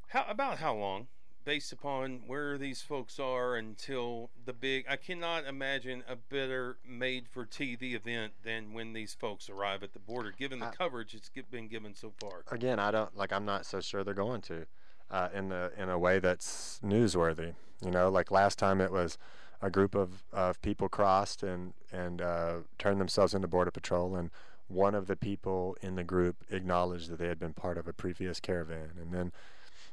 [0.08, 1.08] how about how long?
[1.46, 7.30] Based upon where these folks are until the big, I cannot imagine a better made
[7.30, 11.14] for TV event than when these folks arrive at the border, given the I- coverage
[11.14, 12.44] it's been given so far.
[12.52, 13.32] Again, I don't like.
[13.32, 14.66] I'm not so sure they're going to,
[15.12, 17.54] uh, in the in a way that's newsworthy.
[17.84, 19.18] You know, like last time it was
[19.62, 24.30] a group of, of people crossed and and uh, turned themselves into border patrol, and
[24.68, 27.94] one of the people in the group acknowledged that they had been part of a
[27.94, 29.32] previous caravan, and then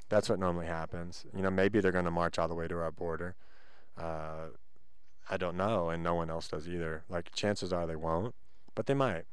[0.08, 1.24] that's what normally happens.
[1.34, 3.36] You know, maybe they're going to march all the way to our border.
[3.96, 4.48] Uh,
[5.30, 7.04] I don't know, and no one else does either.
[7.08, 8.34] Like chances are they won't,
[8.74, 9.24] but they might.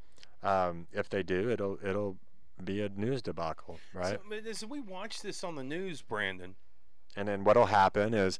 [0.42, 2.16] Um, if they do, it'll it'll
[2.62, 4.18] be a news debacle, right?
[4.28, 6.54] So, as we watch this on the news, Brandon,
[7.16, 8.38] And then what'll happen is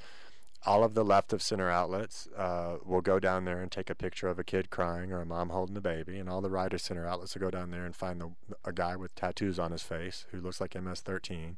[0.64, 3.94] all of the left of center outlets uh, will go down there and take a
[3.94, 6.72] picture of a kid crying or a mom holding a baby, and all the right
[6.72, 8.30] of center outlets will go down there and find the,
[8.64, 11.56] a guy with tattoos on his face who looks like MS-13,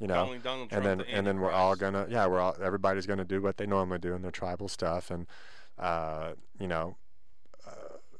[0.00, 0.24] you know.
[0.24, 3.24] calling Donald and then the and then we're all gonna yeah we're all everybody's gonna
[3.24, 5.26] do what they normally do in their tribal stuff and
[5.78, 6.96] uh, you know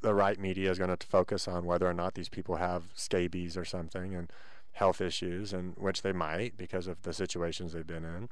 [0.02, 3.56] the right media is going to focus on whether or not these people have scabies
[3.56, 4.30] or something and
[4.72, 8.28] health issues and which they might because of the situations they've been in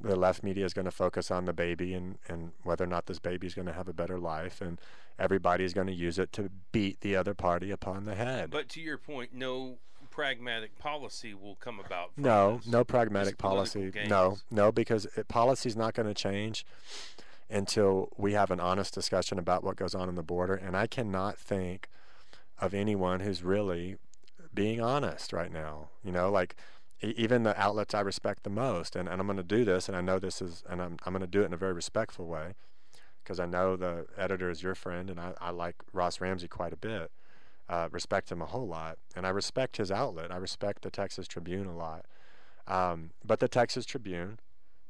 [0.00, 3.06] the left media is going to focus on the baby and, and whether or not
[3.06, 4.80] this baby is going to have a better life and
[5.18, 8.68] everybody is going to use it to beat the other party upon the head But
[8.70, 9.78] to your point, no
[10.10, 12.10] pragmatic policy will come about.
[12.16, 12.66] No, this.
[12.66, 13.90] no pragmatic policy.
[14.08, 14.44] No, games.
[14.50, 16.66] no, because it, policy is not going to change
[17.52, 20.54] until we have an honest discussion about what goes on in the border.
[20.54, 21.88] And I cannot think
[22.58, 23.96] of anyone who's really
[24.54, 25.90] being honest right now.
[26.02, 26.56] You know, like
[27.02, 29.96] even the outlets I respect the most, and, and I'm going to do this, and
[29.96, 32.26] I know this is, and I'm, I'm going to do it in a very respectful
[32.26, 32.54] way
[33.22, 36.72] because I know the editor is your friend, and I, I like Ross Ramsey quite
[36.72, 37.10] a bit.
[37.68, 40.32] Uh, respect him a whole lot, and I respect his outlet.
[40.32, 42.04] I respect the Texas Tribune a lot.
[42.66, 44.38] Um, but the Texas Tribune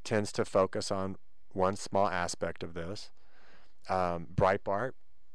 [0.05, 1.16] tends to focus on
[1.52, 3.10] one small aspect of this.
[3.88, 4.92] Um, Breitbart,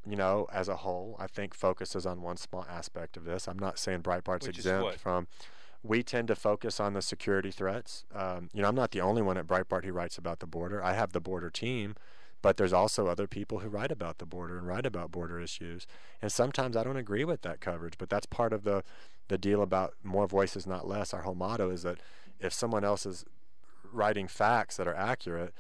[0.08, 3.47] you know, as a whole, I think focuses on one small aspect of this.
[3.47, 5.27] I'm not saying Breitbart's Which exempt from.
[5.84, 8.06] We tend to focus on the security threats.
[8.13, 10.84] Um, you know, I'm not the only one at Breitbart who writes about the border.
[10.84, 11.95] I have the border team,
[12.41, 15.86] but there's also other people who write about the border and write about border issues.
[16.21, 18.84] And sometimes I don't agree with that coverage, but that's part of the
[19.27, 21.13] the deal about more voices, not less.
[21.13, 21.99] Our whole motto is that
[22.39, 23.25] if someone else is
[23.91, 25.53] writing facts that are accurate,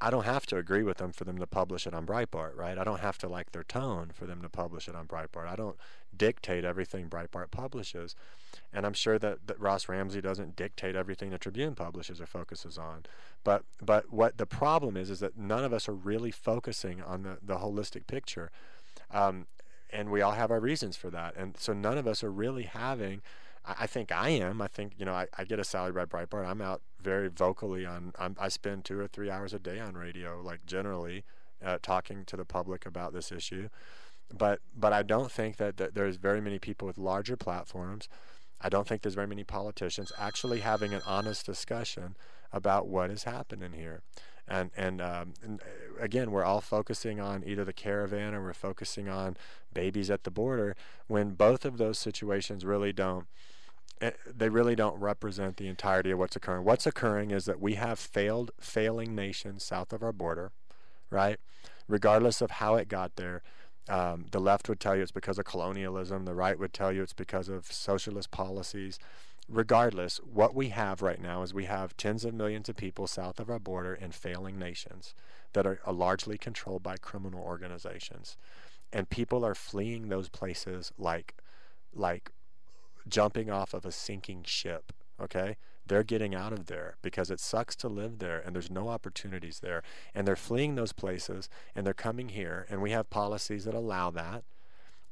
[0.00, 2.76] I don't have to agree with them for them to publish it on Breitbart, right?
[2.76, 5.46] I don't have to like their tone for them to publish it on Breitbart.
[5.46, 5.76] I don't
[6.16, 8.16] dictate everything Breitbart publishes.
[8.72, 12.76] And I'm sure that, that Ross Ramsey doesn't dictate everything the Tribune publishes or focuses
[12.76, 13.04] on.
[13.44, 17.22] But but what the problem is is that none of us are really focusing on
[17.22, 18.50] the, the holistic picture.
[19.10, 19.46] Um,
[19.90, 21.36] and we all have our reasons for that.
[21.36, 23.22] And so none of us are really having
[23.64, 24.60] I, I think I am.
[24.60, 26.46] I think, you know, I, I get a salary by Breitbart.
[26.46, 29.94] I'm out very vocally on, I'm, I spend two or three hours a day on
[29.94, 31.24] radio, like generally
[31.64, 33.68] uh, talking to the public about this issue.
[34.36, 38.08] But, but I don't think that, that there's very many people with larger platforms.
[38.60, 42.16] I don't think there's very many politicians actually having an honest discussion
[42.52, 44.00] about what is happening here.
[44.46, 48.52] And, and, um, and uh, again, we're all focusing on either the caravan or we're
[48.52, 49.36] focusing on
[49.72, 53.26] babies at the border when both of those situations really don't
[54.00, 56.64] eh, they really don't represent the entirety of what's occurring.
[56.64, 60.52] What's occurring is that we have failed failing nations south of our border,
[61.10, 61.38] right?
[61.88, 63.42] Regardless of how it got there.
[63.86, 66.24] Um, the left would tell you it's because of colonialism.
[66.24, 68.98] The right would tell you it's because of socialist policies.
[69.46, 73.38] Regardless, what we have right now is we have tens of millions of people south
[73.38, 75.14] of our border in failing nations
[75.52, 78.38] that are, are largely controlled by criminal organizations.
[78.90, 81.34] And people are fleeing those places like
[81.94, 82.30] like
[83.08, 84.92] jumping off of a sinking ship.
[85.20, 88.88] Okay, they're getting out of there because it sucks to live there and there's no
[88.88, 89.82] opportunities there,
[90.14, 94.10] and they're fleeing those places and they're coming here, and we have policies that allow
[94.10, 94.44] that.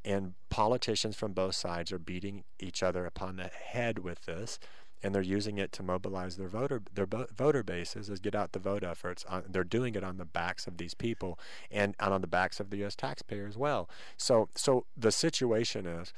[0.05, 4.59] And politicians from both sides are beating each other upon the head with this,
[5.03, 8.53] and they're using it to mobilize their voter their bo- voter bases as get out
[8.53, 9.25] the vote efforts.
[9.27, 11.39] On, they're doing it on the backs of these people
[11.71, 12.97] and, and on the backs of the U.S.
[12.97, 13.89] taxpayer as well.
[14.17, 16.13] So so the situation is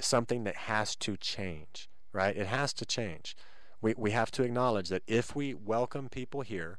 [0.00, 2.36] something that has to change, right?
[2.36, 3.36] It has to change.
[3.80, 6.78] We we have to acknowledge that if we welcome people here,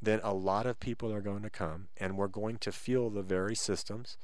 [0.00, 3.22] then a lot of people are going to come, and we're going to feel the
[3.22, 4.16] very systems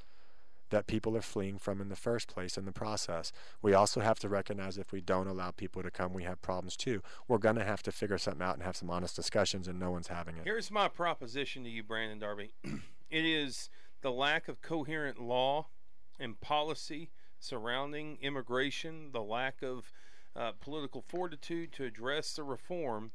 [0.69, 3.31] that people are fleeing from in the first place in the process.
[3.61, 6.77] We also have to recognize if we don't allow people to come, we have problems
[6.77, 7.01] too.
[7.27, 9.91] We're going to have to figure something out and have some honest discussions, and no
[9.91, 10.43] one's having it.
[10.43, 12.53] Here's my proposition to you, Brandon Darby.
[12.63, 13.69] it is
[14.01, 15.67] the lack of coherent law
[16.19, 19.91] and policy surrounding immigration, the lack of
[20.35, 23.11] uh, political fortitude to address the reform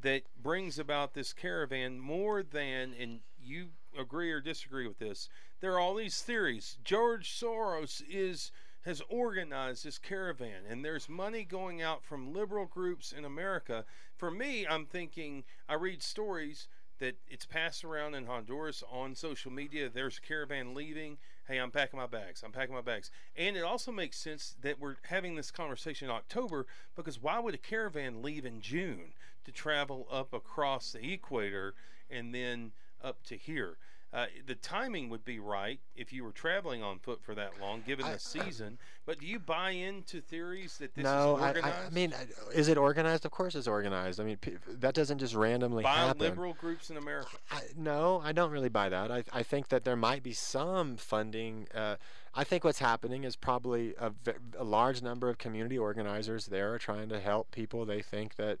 [0.00, 5.28] that brings about this caravan more than, and you agree or disagree with this,
[5.60, 6.78] there are all these theories.
[6.84, 8.50] George Soros is
[8.84, 13.84] has organized this caravan and there's money going out from liberal groups in America.
[14.16, 16.66] For me, I'm thinking I read stories
[16.98, 19.88] that it's passed around in Honduras on social media.
[19.88, 21.18] There's a caravan leaving.
[21.48, 22.42] Hey, I'm packing my bags.
[22.44, 23.10] I'm packing my bags.
[23.36, 27.54] And it also makes sense that we're having this conversation in October because why would
[27.54, 29.12] a caravan leave in June
[29.44, 31.74] to travel up across the equator
[32.08, 33.76] and then up to here?
[34.12, 37.82] Uh, the timing would be right if you were traveling on foot for that long,
[37.86, 38.76] given the season.
[39.06, 41.66] but do you buy into theories that this no, is organized?
[41.66, 42.14] I, I mean,
[42.54, 43.24] is it organized?
[43.24, 44.20] Of course, it's organized.
[44.20, 46.20] I mean, that doesn't just randomly by happen.
[46.20, 47.30] liberal groups in America.
[47.50, 49.10] I, no, I don't really buy that.
[49.10, 51.68] I, I think that there might be some funding.
[51.74, 51.96] Uh,
[52.34, 57.08] I think what's happening is probably a large number of community organizers there are trying
[57.08, 58.58] to help people they think that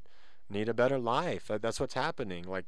[0.48, 1.50] need a better life.
[1.60, 2.44] That's what's happening.
[2.44, 2.66] Like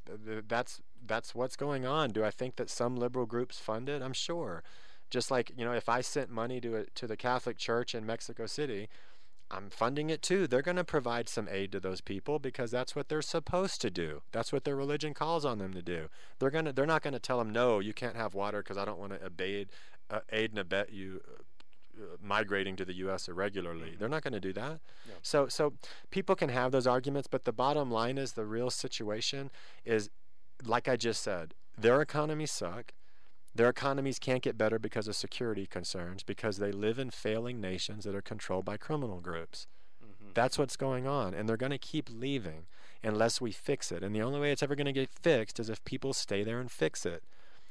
[0.49, 2.11] that's that's what's going on.
[2.11, 4.03] Do I think that some liberal groups fund it?
[4.03, 4.63] I'm sure.
[5.11, 8.07] Just like you know, if I sent money to a, to the Catholic Church in
[8.07, 8.89] Mexico City,
[9.51, 10.47] I'm funding it too.
[10.47, 13.91] They're going to provide some aid to those people because that's what they're supposed to
[13.91, 14.23] do.
[14.33, 16.09] That's what their religion calls on them to do.
[16.39, 18.79] They're going to they're not going to tell them no, you can't have water because
[18.79, 19.69] I don't want to aid
[20.11, 21.21] uh, aid and abet you
[21.97, 23.29] uh, migrating to the U.S.
[23.29, 23.95] irregularly.
[23.99, 24.81] They're not going to do that.
[25.07, 25.15] No.
[25.23, 25.75] So, so
[26.11, 29.51] people can have those arguments, but the bottom line is the real situation
[29.85, 30.11] is,
[30.65, 32.93] like I just said, their economies suck.
[33.55, 38.05] Their economies can't get better because of security concerns because they live in failing nations
[38.05, 39.69] that are controlled by criminal groups.
[40.05, 40.33] Mm-hmm.
[40.35, 42.67] That's what's going on, and they're going to keep leaving
[43.03, 44.03] unless we fix it.
[44.03, 46.59] And the only way it's ever going to get fixed is if people stay there
[46.59, 47.23] and fix it.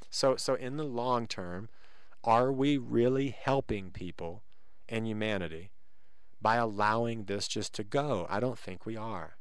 [0.08, 1.68] So, so in the long term,
[2.22, 4.42] are we really helping people
[4.88, 5.70] and humanity
[6.40, 8.26] by allowing this just to go?
[8.30, 9.36] I don't think we are.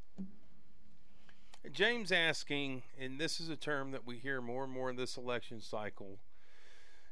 [1.72, 5.16] James asking, and this is a term that we hear more and more in this
[5.16, 6.20] election cycle.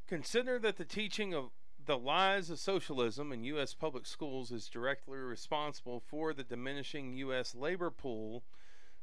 [0.08, 1.52] Consider that the teaching of
[1.86, 3.74] the lies of socialism in U.S.
[3.74, 7.56] public schools is directly responsible for the diminishing U.S.
[7.56, 8.44] labor pool.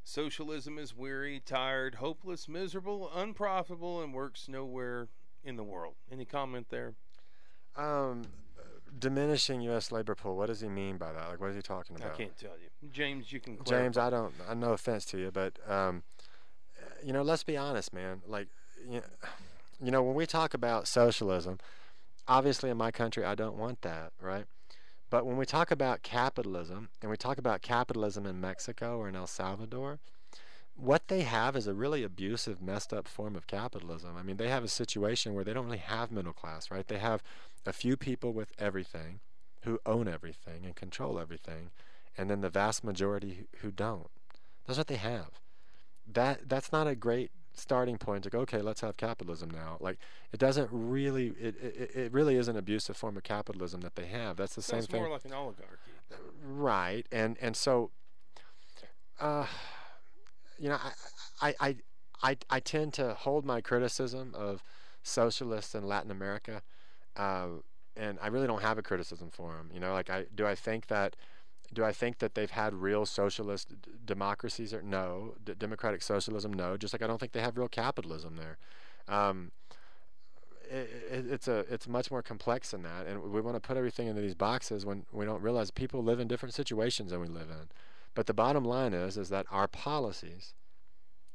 [0.05, 5.09] Socialism is weary, tired, hopeless, miserable, unprofitable, and works nowhere
[5.43, 5.95] in the world.
[6.11, 6.95] Any comment there?
[7.75, 8.23] Um,
[8.98, 9.90] diminishing U.S.
[9.92, 10.37] labor pool.
[10.37, 11.29] What does he mean by that?
[11.29, 12.12] Like, what is he talking about?
[12.12, 12.88] I can't tell you.
[12.92, 13.85] James, you can clarify.
[13.85, 14.33] James, I don't.
[14.48, 16.03] I no offense to you, but um,
[17.05, 18.22] you know, let's be honest, man.
[18.27, 18.48] Like,
[18.88, 19.03] you
[19.83, 21.59] you know, when we talk about socialism,
[22.27, 24.44] obviously in my country, I don't want that, right?
[25.11, 29.16] But when we talk about capitalism, and we talk about capitalism in Mexico or in
[29.16, 29.98] El Salvador,
[30.79, 34.17] what they have is a really abusive, messed up form of capitalism.
[34.17, 36.87] I mean, they have a situation where they don't really have middle class, right?
[36.87, 37.23] They have
[37.67, 39.19] a few people with everything
[39.62, 41.71] who own everything and control everything,
[42.17, 44.09] and then the vast majority who don't.
[44.67, 45.41] That's what they have.
[46.07, 49.79] That that's not a great starting point to go, okay, let's have capitalism now.
[49.81, 49.99] Like
[50.33, 54.07] it doesn't really it, it, it really is an abusive form of capitalism that they
[54.07, 54.37] have.
[54.37, 55.01] That's the same Sounds thing.
[55.03, 55.91] more like an oligarchy.
[56.41, 57.05] Right.
[57.11, 57.91] And and so
[59.21, 59.47] uh
[60.59, 60.79] you know,
[61.40, 61.77] I, I, I,
[62.23, 64.62] I, I tend to hold my criticism of
[65.03, 66.62] socialists in Latin America,
[67.16, 67.49] uh,
[67.97, 69.71] and I really don't have a criticism for them.
[69.73, 70.47] You know, like I do.
[70.47, 71.16] I think that
[71.73, 76.53] do I think that they've had real socialist d- democracies or no d- democratic socialism?
[76.53, 76.77] No.
[76.77, 78.59] Just like I don't think they have real capitalism there.
[79.14, 79.53] Um,
[80.71, 83.77] it, it, it's a it's much more complex than that, and we want to put
[83.77, 87.29] everything into these boxes when we don't realize people live in different situations than we
[87.29, 87.68] live in.
[88.14, 90.55] But the bottom line is is that our policies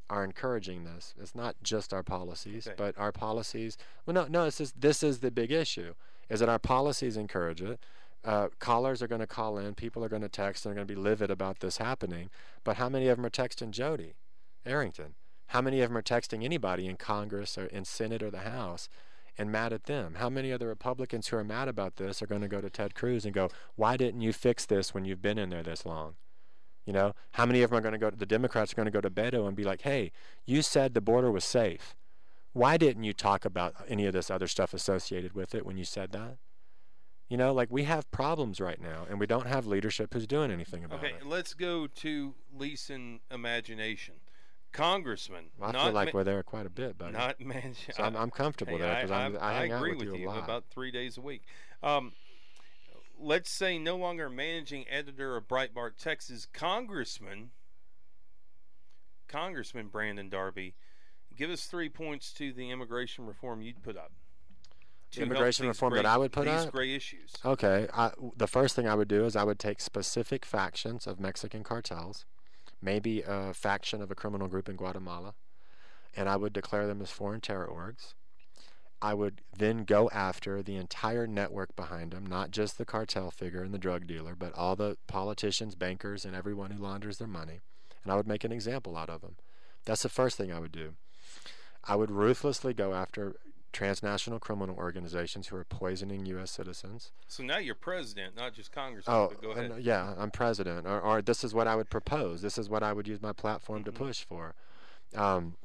[0.10, 1.14] are encouraging this.
[1.20, 2.76] It's not just our policies, Okay.
[2.78, 3.78] but our policies.
[4.06, 4.46] Well, no, no.
[4.46, 5.94] It's just, this is the big issue:
[6.30, 7.80] is that our policies encourage it.
[8.24, 9.76] Uh, callers are going to call in.
[9.76, 10.64] People are going to text.
[10.64, 12.30] They're going to be livid about this happening.
[12.64, 14.14] But how many of them are texting Jodey
[14.66, 15.16] Arrington?
[15.48, 18.90] How many of them are texting anybody in Congress or in Senate or the House?
[19.36, 20.14] and mad at them.
[20.20, 22.70] How many of the Republicans who are mad about this are going to go to
[22.70, 25.88] Ted Cruz and go, "Why didn't you fix this when you've been in there this
[25.88, 26.18] long?"
[26.86, 28.86] You know, how many of them are going to go to the Democrats are going
[28.88, 30.12] to go to Beto and be like, "Hey,
[30.46, 31.96] you said the border was safe.
[32.52, 35.86] Why didn't you talk about any of this other stuff associated with it when you
[35.86, 36.38] said that?"
[37.30, 40.52] You know, like we have problems right now, and we don't have leadership who's doing
[40.52, 41.16] anything about Okay, it.
[41.22, 44.16] Okay, let's go to lease and imagination.
[44.72, 45.46] congressman.
[45.62, 47.14] I not feel like ma- we're there quite a bit, buddy.
[47.14, 47.94] not managing.
[47.96, 50.20] so I'm, I'm comfortable Hey, there because I, I I hang out agree with, with
[50.20, 50.44] you a lot.
[50.44, 51.44] about three days a week.
[51.82, 52.12] Um,
[53.24, 57.52] let's say no longer managing editor of Breitbart, Texas, Congressman,
[59.28, 60.76] Congressman Brandon Darby.
[61.36, 64.12] Give us three points to the immigration reform you'd put up.
[65.12, 66.72] to immigration reform that I would put these up?
[66.72, 67.32] gray issues.
[67.44, 71.20] Okay, I, the first thing I would do is I would take specific factions of
[71.20, 72.26] Mexican cartels,
[72.82, 75.34] maybe a faction of a criminal group in Guatemala,
[76.16, 78.14] and I would declare them as foreign terror orgs.
[79.04, 83.62] I would then go after the entire network behind them, not just the cartel figure
[83.62, 87.60] and the drug dealer, but all the politicians, bankers, and everyone who launders their money,
[88.04, 89.36] and I would make an example out of them.
[89.84, 90.94] That's the first thing I would do.
[91.84, 93.36] I would ruthlessly go after
[93.74, 96.52] transnational criminal organizations who are poisoning U.S.
[96.52, 97.12] citizens.
[97.28, 99.16] So now you're president, not just congressman.
[99.18, 99.72] Oh, but go and, ahead.
[99.72, 102.42] uh, yeah, I'm president, or, or this is what I would propose.
[102.42, 103.86] This is what I would use my platform Mhm.
[103.86, 104.56] to push for.
[105.16, 105.56] Um,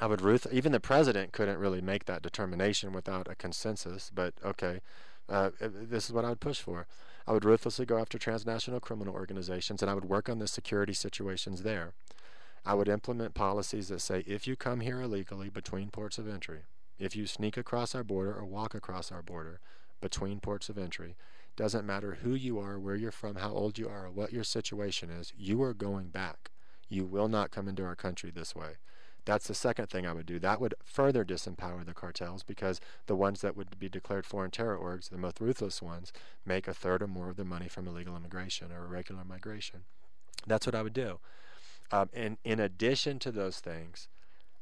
[0.00, 0.46] I would ruth.
[0.50, 4.10] Even the president couldn't really make that determination without a consensus.
[4.14, 4.80] But okay,
[5.28, 6.86] uh, uh, this is what I would push for.
[7.26, 10.92] I would ruthlessly go after transnational criminal organizations, and I would work on the security
[10.92, 11.92] situations there.
[12.64, 16.60] I would implement policies that say if you come here illegally between ports of entry,
[16.98, 19.60] if you sneak across our border or walk across our border
[20.00, 21.16] between ports of entry,
[21.56, 24.44] doesn't matter who you are, where you're from, how old you are, or what your
[24.44, 26.50] situation is, you are going back.
[26.88, 28.76] You will not come into our country this way.
[29.26, 30.38] That's the second thing I would do.
[30.38, 34.78] That would further disempower the cartels because the ones that would be declared foreign terror
[34.78, 36.12] orgs, the most ruthless ones,
[36.46, 39.80] make a third or more of their money from illegal immigration or irregular migration.
[40.46, 41.18] That's what I would do.
[41.90, 44.08] Um, and in addition to those things,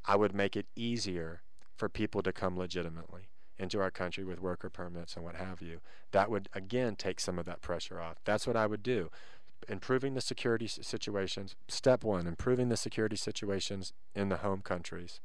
[0.07, 1.43] I would make it easier
[1.77, 5.81] for people to come legitimately into our country with worker permits and what have you.
[6.13, 8.17] That would, again, take some of that pressure off.
[8.25, 9.11] That's what I would do.
[9.69, 11.57] Improving the security situations.
[11.69, 15.21] Step one, improving the security situations in the home countries.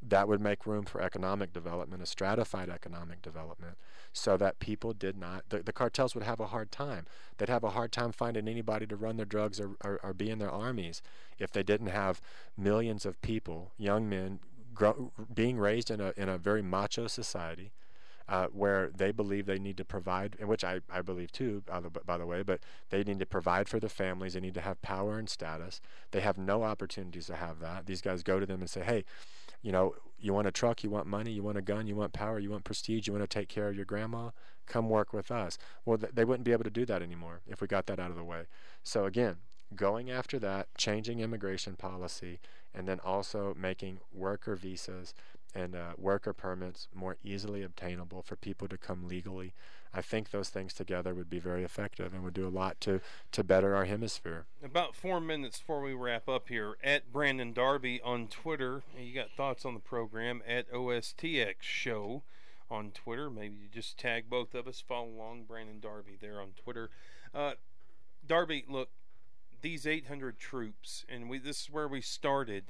[0.00, 3.76] That would make room for economic development, a stratified economic development,
[4.12, 7.06] so that people did not, the, the cartels would have a hard time.
[7.36, 10.30] They'd have a hard time finding anybody to run their drugs or, or, or be
[10.30, 11.02] in their armies
[11.38, 12.20] if they didn't have
[12.56, 14.38] millions of people, young men,
[14.72, 17.72] grow, being raised in a, in a very macho society.
[18.28, 21.62] Uh, where they believe they need to provide, and which I, I believe too,
[22.04, 22.60] by the, way, but
[22.90, 24.34] they need to provide for their families.
[24.34, 25.80] They need to have power and status.
[26.10, 27.86] They have no opportunities to have that.
[27.86, 29.06] These guys go to them and say, hey,
[29.62, 32.12] you know, you want a truck, you want money, you want a gun, you want
[32.12, 34.28] power, you want prestige, you want to take care of your grandma,
[34.66, 35.56] come work with us.
[35.86, 38.10] Well, th- they wouldn't be able to do that anymore if we got that out
[38.10, 38.42] of the way.
[38.82, 39.36] So, again,
[39.74, 42.40] going after that, changing immigration policy,
[42.74, 45.14] and then also making worker visas
[45.54, 49.54] and uh, worker permits more easily obtainable for people to come legally.
[49.92, 53.00] I think those things together would be very effective and would do a lot to,
[53.32, 54.44] to better our hemisphere.
[54.62, 58.82] About four minutes before we wrap up here, at Brandon Darby on Twitter.
[58.98, 62.22] You got thoughts on the program at OSTX Show
[62.70, 63.30] on Twitter.
[63.30, 64.82] Maybe you just tag both of us.
[64.86, 66.90] Follow along Brandon Darby there on Twitter.
[67.34, 67.52] Uh,
[68.26, 68.90] Darby, look,
[69.62, 72.64] these 800 troops, and we this is where we started.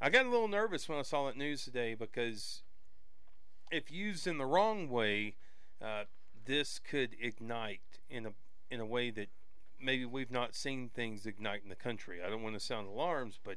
[0.00, 2.62] I got a little nervous when I saw that news today because
[3.72, 5.34] if used in the wrong way,
[5.82, 6.04] uh,
[6.46, 8.30] this could ignite in a
[8.70, 9.28] in a way that
[9.80, 12.20] maybe we've not seen things ignite in the country.
[12.24, 13.56] I don't want to sound alarms, but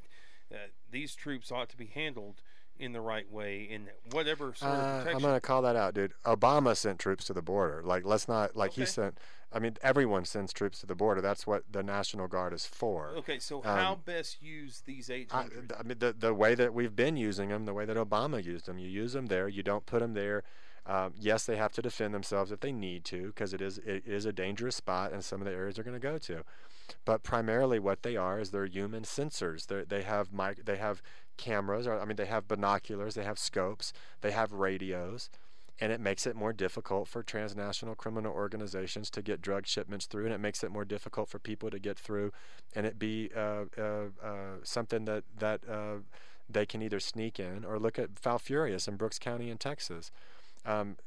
[0.52, 0.58] uh,
[0.89, 2.42] these troops ought to be handled
[2.82, 5.09] in the right way in whatever sort of Uh.
[5.11, 6.13] I'm gonna call that out, dude.
[6.25, 7.82] Obama sent troops to the border.
[7.84, 9.17] Like, let's not like he sent.
[9.53, 11.19] I mean, everyone sends troops to the border.
[11.19, 13.09] That's what the National Guard is for.
[13.17, 16.95] okay, so um, how best use these I, I mean, the the way that we've
[16.95, 19.47] been using them, the way that Obama used them, you use them there.
[19.47, 20.43] You don't put them there.
[20.86, 24.03] Um, yes, they have to defend themselves if they need to, because it is it
[24.05, 26.43] is a dangerous spot, and some of the areas they're going to go to.
[27.06, 29.68] But primarily, what they are is they're human sensors.
[29.68, 31.02] They they have mic- they have
[31.38, 35.30] cameras, or I mean, they have binoculars, they have scopes, they have radios,
[35.80, 40.26] and it makes it more difficult for transnational criminal organizations to get drug shipments through,
[40.26, 42.32] and it makes it more difficult for people to get through,
[42.76, 45.98] and it be uh, uh, uh, something that that uh,
[46.50, 50.12] they can either sneak in or look at Falfurrias in Brooks County in Texas.
[50.66, 50.98] Um,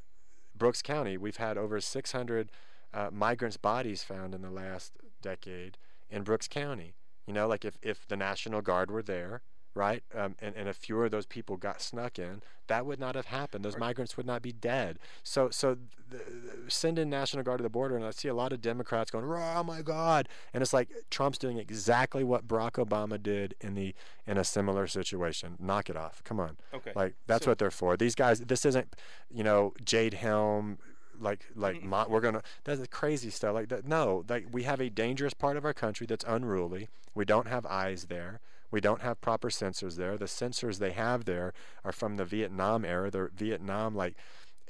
[0.57, 2.49] Brooks County, we've had over 600
[2.93, 4.93] uh, migrants' bodies found in the last
[5.29, 5.77] decade
[6.09, 6.93] in Brooks County.
[7.27, 9.41] You know, like if, if the National Guard were there,
[9.73, 13.15] right, um, and, and if fewer of those people got snuck in, that would not
[13.15, 13.65] have happened.
[13.65, 14.99] Those migrants would not be dead.
[15.23, 15.77] So, so
[16.11, 16.21] th-
[16.67, 19.25] send in National Guard to the border, and I see a lot of Democrats going,
[19.25, 23.93] "Oh my God!" And it's like Trump's doing exactly what Barack Obama did in the
[24.27, 25.55] in a similar situation.
[25.59, 26.23] Knock it off.
[26.23, 26.57] Come on.
[26.73, 27.97] okay, Like that's So- what they're for.
[27.97, 28.39] These guys.
[28.41, 28.95] This isn't,
[29.31, 30.77] you know, Jade Helm.
[31.19, 32.09] Like like Mm-mm.
[32.09, 32.41] we're gonna.
[32.63, 33.53] That's crazy stuff.
[33.53, 33.87] Like that.
[33.87, 34.23] No.
[34.27, 36.87] Like we have a dangerous part of our country that's unruly.
[37.13, 38.39] We don't have eyes there.
[38.71, 40.17] We don't have proper sensors there.
[40.17, 41.53] The sensors they have there
[41.83, 43.09] are from the Vietnam era.
[43.09, 44.15] They're Vietnam like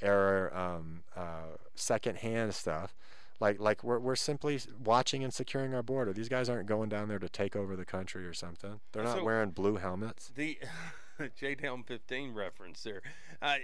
[0.00, 2.94] era um, uh, secondhand stuff.
[3.40, 6.12] Like like we're we're simply watching and securing our border.
[6.12, 8.80] These guys aren't going down there to take over the country or something.
[8.92, 10.30] They're not So- wearing blue helmets.
[10.34, 10.58] The
[11.36, 13.02] Jade Helm 15 reference there.
[13.42, 13.56] Uh,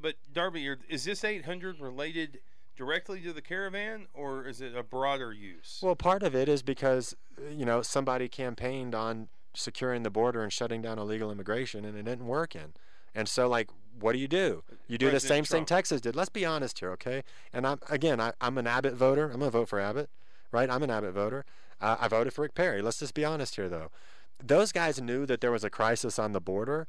[0.00, 2.40] but Darby, is this 800 related
[2.76, 5.80] directly to the caravan, or is it a broader use?
[5.82, 7.14] Well, part of it is because
[7.50, 12.04] you know somebody campaigned on securing the border and shutting down illegal immigration, and it
[12.04, 12.54] didn't work.
[12.54, 12.72] In,
[13.14, 14.62] and so like, what do you do?
[14.88, 16.16] You do the President same thing Texas did.
[16.16, 17.22] Let's be honest here, okay?
[17.52, 19.30] And I'm again, I, I'm an Abbott voter.
[19.30, 20.08] I'm gonna vote for Abbott,
[20.50, 20.70] right?
[20.70, 21.44] I'm an Abbott voter.
[21.80, 22.82] Uh, I voted for Rick Perry.
[22.82, 23.90] Let's just be honest here, though.
[24.42, 26.88] Those guys knew that there was a crisis on the border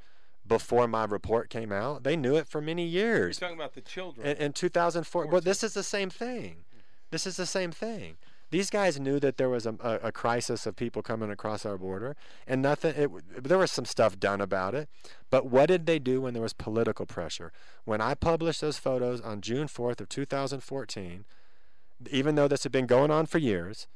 [0.52, 2.04] before my report came out.
[2.04, 3.40] They knew it for many years.
[3.40, 4.28] You're talking about the children.
[4.28, 6.66] In, in 2004, well, this is the same thing.
[7.10, 8.18] This is the same thing.
[8.50, 11.78] These guys knew that there was a, a, a crisis of people coming across our
[11.78, 12.94] border, and nothing.
[12.98, 14.90] It, there was some stuff done about it,
[15.30, 17.54] but what did they do when there was political pressure?
[17.86, 21.24] When I published those photos on June 4th of 2014,
[22.12, 23.88] even though this had been going on for years,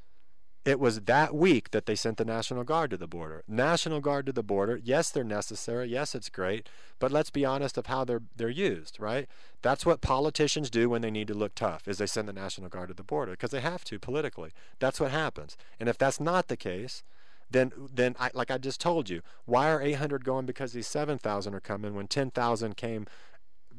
[0.65, 3.43] it was that week that they sent the National Guard to the border.
[3.47, 4.79] National Guard to the border.
[4.83, 5.87] Yes, they're necessary.
[5.87, 6.67] Yes, it's great.
[6.97, 9.27] But let's be honest of how they're they're used, right?
[9.61, 11.87] That's what politicians do when they need to look tough.
[11.87, 14.51] Is they send the National Guard to the border because they have to politically.
[14.79, 15.55] That's what happens.
[15.79, 17.03] And if that's not the case,
[17.51, 21.53] then then I, like I just told you, why are 800 going because these 7,000
[21.53, 23.05] are coming when 10,000 came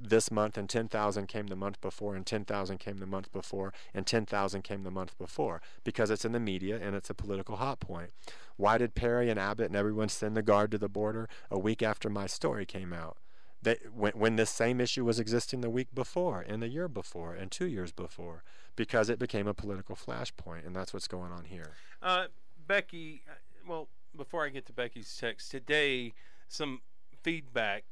[0.00, 4.06] this month and 10,000 came the month before and 10,000 came the month before and
[4.06, 7.80] 10,000 came the month before because it's in the media and it's a political hot
[7.80, 8.10] point.
[8.56, 11.82] Why did Perry and Abbott and everyone send the guard to the border a week
[11.82, 13.18] after my story came out?
[13.62, 17.34] They, when, when this same issue was existing the week before and the year before
[17.34, 18.44] and two years before
[18.76, 21.72] because it became a political flashpoint and that's what's going on here.
[22.02, 22.26] Uh,
[22.66, 23.34] Becky, uh,
[23.66, 26.12] well, before I get to Becky's text today,
[26.48, 26.80] some
[27.22, 27.84] feedback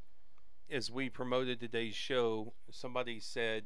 [0.69, 2.53] as we promoted today's show.
[2.71, 3.65] Somebody said,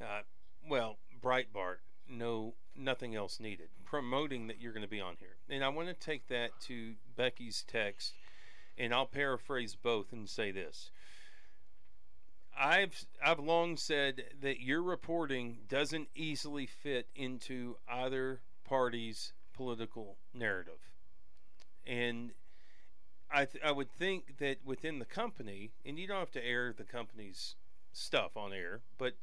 [0.00, 0.22] uh,
[0.68, 1.78] "Well, Breitbart,
[2.08, 5.88] no, nothing else needed." Promoting that you're going to be on here, and I want
[5.88, 8.14] to take that to Becky's text,
[8.76, 10.90] and I'll paraphrase both and say this.
[12.58, 20.90] I've I've long said that your reporting doesn't easily fit into either party's political narrative,
[21.86, 22.32] and
[23.30, 26.72] I th- I would think that within the company, and you don't have to air
[26.76, 27.56] the company's
[27.92, 29.14] stuff on air, but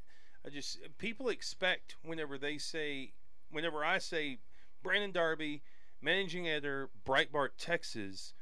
[0.46, 3.14] I just people expect whenever they say
[3.50, 4.40] whenever I say
[4.82, 5.62] Brandon Darby,
[6.02, 8.34] managing editor, Breitbart, Texas,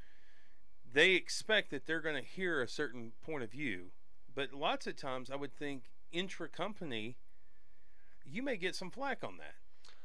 [0.93, 3.91] they expect that they're going to hear a certain point of view.
[4.33, 7.17] But lots of times, I would think intra company,
[8.25, 9.55] you may get some flack on that.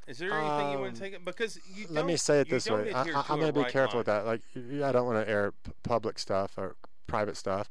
[0.07, 1.25] Is there anything you want Um, to take it?
[1.25, 2.93] Because you Let me say it this way.
[2.93, 3.99] I, I, I'm going to be right careful line.
[3.99, 4.25] with that.
[4.27, 4.43] Like,
[4.85, 6.77] I don't want to air p- public stuff or
[7.07, 7.69] private stuff.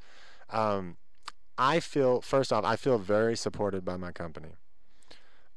[0.50, 0.98] Um,
[1.58, 4.56] I feel, first off, I feel very supported by my company.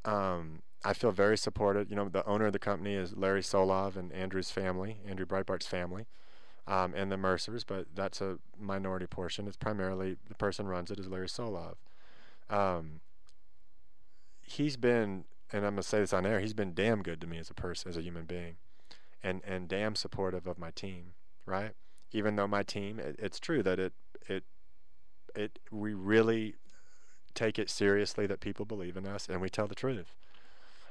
[0.05, 1.91] Um, I feel very supported.
[1.91, 5.67] You know, the owner of the company is Larry Solov and Andrew's family, Andrew Breitbart's
[5.67, 6.07] family,
[6.69, 9.49] um, and the Mercers, but that's a minority portion.
[9.49, 11.75] It's primarily the person runs it is Larry Solov.
[12.49, 13.01] Um,
[14.41, 17.39] he's been, and I'm gonna say this on air, he's been damn good to me
[17.39, 18.57] as a person, as a human being,
[19.23, 21.15] and and damn supportive of my team,
[21.47, 21.73] right?
[22.13, 23.93] Even though my team, it, it's true that it
[24.29, 24.45] it
[25.35, 26.57] it we really
[27.35, 30.15] take it seriously that people believe in us and we tell the truth.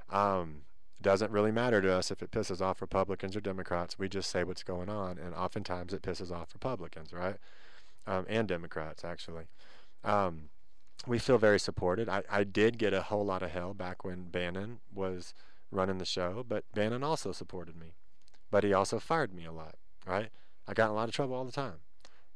[0.10, 0.62] Um,
[1.02, 4.00] doesn't really matter to us if it pisses off Republicans or Democrats.
[4.00, 7.36] We just say what's going on, and oftentimes it pisses off Republicans, right?
[8.08, 9.46] Um, and Democrats, actually.
[10.04, 10.50] Um,
[11.06, 12.10] we feel very supported.
[12.10, 15.34] I, I did get a whole lot of hell back when Bannon was
[15.72, 17.94] running the show, but Bannon also supported me.
[18.50, 19.76] But he also fired me a lot,
[20.06, 20.30] right?
[20.68, 21.80] I got in a lot of trouble all the time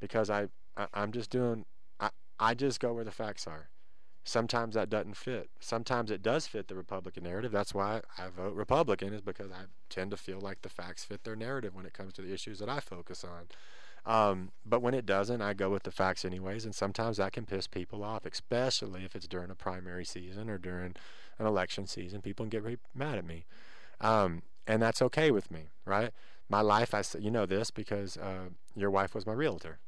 [0.00, 1.64] because I, I I'm just doing
[2.00, 3.68] I, I just go where the facts are.
[4.24, 5.50] Sometimes that doesn't fit.
[5.58, 7.50] Sometimes it does fit the Republican narrative.
[7.50, 11.24] That's why I vote Republican is because I tend to feel like the facts fit
[11.24, 13.48] their narrative when it comes to the issues that I focus on.
[14.04, 17.46] Um, but when it doesn't, I go with the facts anyways, and sometimes that can
[17.46, 20.96] piss people off, especially if it's during a primary season or during
[21.38, 22.20] an election season.
[22.20, 23.44] People can get really mad at me,
[24.00, 26.10] um, and that's okay with me, right?
[26.48, 29.78] My life, I you know this because uh, your wife was my realtor,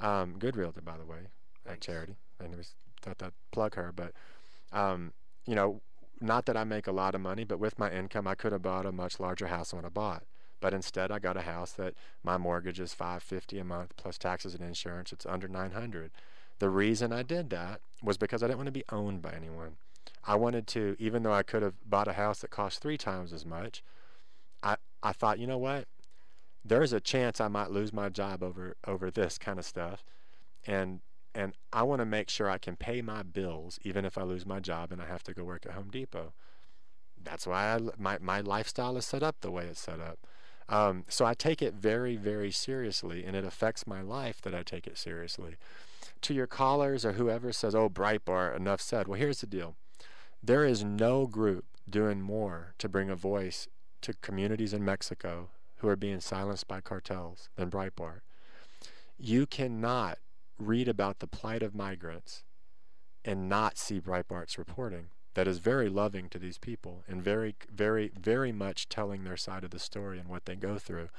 [0.00, 1.28] um, good realtor by the way,
[1.66, 2.16] at Charity.
[2.38, 4.12] It was thought that plug her, but
[4.70, 5.14] um,
[5.46, 5.80] you know,
[6.20, 8.62] not that I make a lot of money, but with my income, I could have
[8.62, 10.24] bought a much larger house than what I bought.
[10.60, 14.18] But instead, I got a house that my mortgage is five fifty a month plus
[14.18, 15.12] taxes and insurance.
[15.12, 16.10] It's under nine hundred.
[16.58, 19.76] The reason I did that was because I didn't want to be owned by anyone.
[20.24, 23.32] I wanted to, even though I could have bought a house that cost three times
[23.32, 23.82] as much.
[24.62, 25.86] I I thought, you know what?
[26.68, 30.04] there's a chance I might lose my job over over this kind of stuff,
[30.66, 31.00] and
[31.34, 34.46] and I want to make sure I can pay my bills even if I lose
[34.46, 36.32] my job and I have to go work at Home Depot.
[37.22, 40.18] That's why I, my my lifestyle is set up the way it's set up.
[40.68, 44.62] Um, so I take it very very seriously, and it affects my life that I
[44.62, 45.56] take it seriously.
[46.22, 49.06] To your callers or whoever says, "Oh, Breitbart," enough said.
[49.06, 49.76] Well, here's the deal:
[50.42, 53.68] there is no group doing more to bring a voice
[54.02, 58.20] to communities in Mexico who are being silenced by cartels than Breitbart.
[59.18, 60.18] You cannot
[60.58, 62.44] read about the plight of migrants
[63.24, 68.10] and not see Breitbart's reporting that is very loving to these people and very, very,
[68.18, 71.10] very much telling their side of the story and what they go through.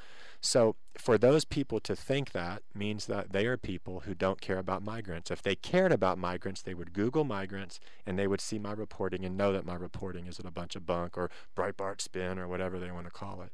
[0.41, 4.57] So, for those people to think that means that they are people who don't care
[4.57, 5.29] about migrants.
[5.29, 9.23] If they cared about migrants, they would Google migrants and they would see my reporting
[9.23, 12.79] and know that my reporting isn't a bunch of bunk or Breitbart spin or whatever
[12.79, 13.51] they want to call it.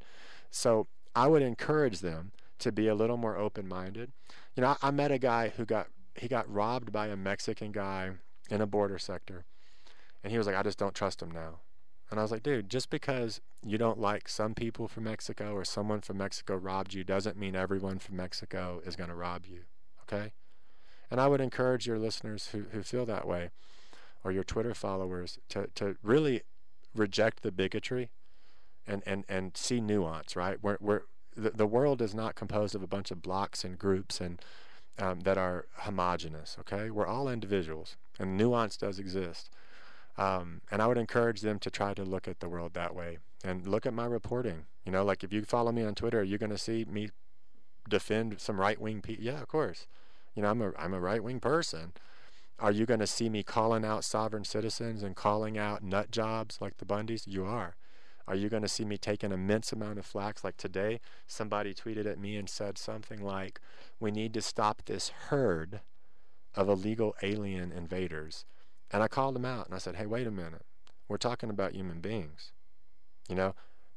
[0.49, 4.13] So, I would encourage them to be a little more open minded.
[4.55, 7.73] You know, I, I met a guy who got he got robbed by a Mexican
[7.73, 8.11] guy
[8.49, 9.43] in a border sector
[10.23, 11.59] and he was like, I just don't trust him now.
[12.09, 15.65] And I was like, dude, just because you don't like some people from Mexico or
[15.65, 19.61] someone from Mexico robbed you doesn't mean everyone from Mexico is going to rob you.
[20.03, 20.33] Okay?
[21.09, 23.49] And I would encourage your listeners who, who feel that way
[24.23, 26.43] or your Twitter followers to, to really
[26.95, 28.11] reject the bigotry
[28.87, 30.57] and, and, and see nuance, right?
[30.61, 31.01] We're, we're,
[31.35, 34.41] the, the world is not composed of a bunch of blocks and groups and
[34.99, 36.91] um, that are homogenous, okay?
[36.91, 39.49] We're all individuals and nuance does exist.
[40.17, 43.17] Um, and I would encourage them to try to look at the world that way
[43.43, 44.65] and look at my reporting.
[44.85, 47.09] You know, like if you follow me on Twitter, you're going to see me
[47.89, 49.25] defend some right wing people.
[49.25, 49.87] Yeah, of course.
[50.35, 51.93] You know, I'm a I'm a right wing person.
[52.59, 56.59] Are you going to see me calling out sovereign citizens and calling out nut jobs
[56.61, 57.23] like the Bundys?
[57.27, 57.75] You are.
[58.27, 60.43] Are you going to see me take an immense amount of flack?
[60.43, 63.59] Like today, somebody tweeted at me and said something like,
[63.99, 65.81] "We need to stop this herd
[66.55, 68.45] of illegal alien invaders."
[68.93, 70.65] And I called him out and I said, hey, wait a minute.
[71.09, 72.51] We're talking about human beings.
[73.27, 73.55] You know,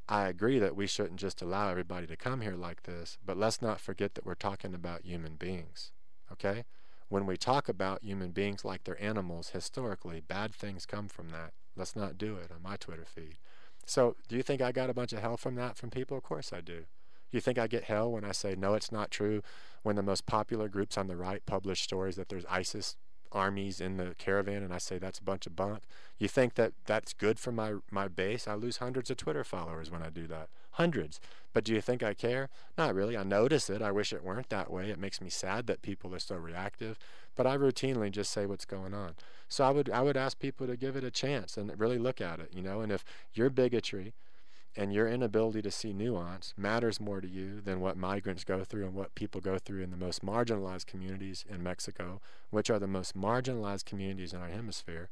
[0.08, 3.60] I agree that we shouldn't just allow everybody to come here like this, but let's
[3.60, 5.92] not forget that we're talking about human beings.
[6.32, 6.64] Okay?
[7.08, 11.52] When we talk about human beings like they're animals, historically, bad things come from that.
[11.76, 13.36] Let's not do it on my Twitter feed.
[13.84, 16.16] So, do you think I got a bunch of hell from that from people?
[16.16, 16.86] Of course I do.
[17.30, 19.42] Do you think I get hell when I say, no, it's not true,
[19.82, 22.96] when the most popular groups on the right publish stories that there's ISIS
[23.36, 25.82] armies in the caravan and I say that's a bunch of bunk,
[26.18, 28.48] you think that that's good for my, my base?
[28.48, 30.48] I lose hundreds of Twitter followers when I do that.
[30.72, 31.20] Hundreds.
[31.52, 32.48] But do you think I care?
[32.76, 33.16] Not really.
[33.16, 33.82] I notice it.
[33.82, 34.90] I wish it weren't that way.
[34.90, 36.98] It makes me sad that people are so reactive.
[37.34, 39.14] But I routinely just say what's going on.
[39.48, 42.20] So I would I would ask people to give it a chance and really look
[42.20, 44.14] at it, you know, and if your bigotry
[44.76, 48.84] and your inability to see nuance matters more to you than what migrants go through
[48.84, 52.20] and what people go through in the most marginalized communities in Mexico,
[52.50, 55.08] which are the most marginalized communities in our hemisphere,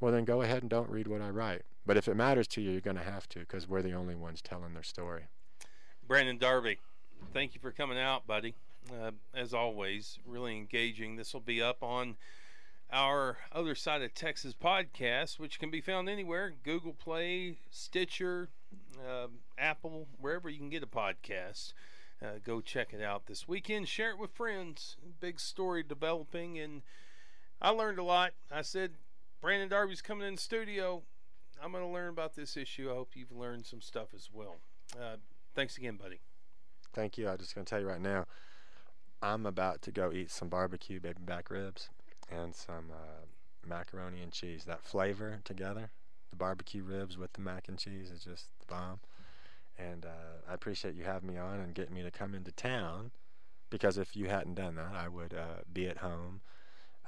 [0.00, 1.62] well, then go ahead and don't read what I write.
[1.84, 4.14] But if it matters to you, you're going to have to because we're the only
[4.14, 5.24] ones telling their story.
[6.06, 6.78] Brandon Darby,
[7.32, 8.54] thank you for coming out, buddy.
[8.90, 11.16] Uh, as always, really engaging.
[11.16, 12.16] This will be up on
[12.92, 18.48] our Other Side of Texas podcast, which can be found anywhere Google Play, Stitcher,
[18.98, 21.72] uh, Apple, wherever you can get a podcast.
[22.22, 23.88] Uh, go check it out this weekend.
[23.88, 24.96] Share it with friends.
[25.20, 26.82] Big story developing, and
[27.62, 28.32] I learned a lot.
[28.52, 28.92] I said,
[29.40, 31.02] Brandon Darby's coming in the studio.
[31.62, 32.90] I'm going to learn about this issue.
[32.90, 34.58] I hope you've learned some stuff as well.
[34.94, 35.16] Uh,
[35.54, 36.20] thanks again, buddy.
[36.92, 37.28] Thank you.
[37.28, 38.26] I'm just going to tell you right now,
[39.22, 41.88] I'm about to go eat some barbecue baby back ribs
[42.30, 43.26] and some uh,
[43.66, 44.64] macaroni and cheese.
[44.64, 45.90] That flavor together,
[46.30, 49.00] the barbecue ribs with the mac and cheese is just the bomb.
[49.78, 53.12] And uh, I appreciate you having me on and getting me to come into town
[53.70, 56.40] because if you hadn't done that, I would uh, be at home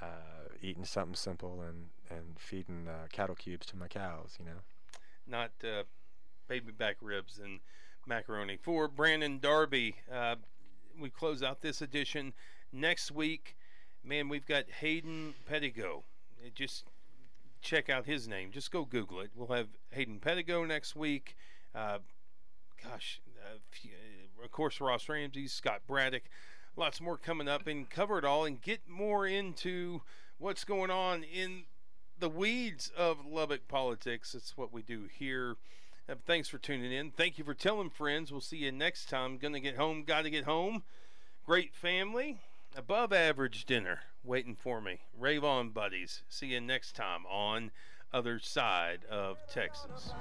[0.00, 4.60] uh, eating something simple and, and feeding uh, cattle cubes to my cows, you know.
[5.26, 5.82] Not uh,
[6.48, 7.60] baby back ribs and
[8.06, 8.56] macaroni.
[8.60, 10.36] For Brandon Darby, uh,
[11.00, 12.32] we close out this edition.
[12.72, 13.56] Next week,
[14.04, 16.02] man, we've got Hayden Pedigo.
[16.44, 16.84] It Just
[17.62, 18.50] check out his name.
[18.50, 19.30] Just go Google it.
[19.34, 21.36] We'll have Hayden Pedigo next week.
[21.74, 21.98] Uh,
[22.82, 26.24] gosh, uh, uh, of course, Ross Ramsey, Scott Braddock.
[26.76, 30.02] Lots more coming up and cover it all and get more into
[30.38, 31.64] what's going on in
[32.18, 34.32] the weeds of Lubbock politics.
[34.32, 35.56] That's what we do here.
[36.08, 37.10] Uh, thanks for tuning in.
[37.10, 38.32] Thank you for telling friends.
[38.32, 39.38] We'll see you next time.
[39.38, 40.02] Gonna get home.
[40.02, 40.82] Got to get home.
[41.44, 42.40] Great family
[42.74, 45.00] Above average dinner waiting for me.
[45.18, 46.22] Rave on, buddies.
[46.28, 47.70] See you next time on
[48.12, 50.12] Other Side of Texas.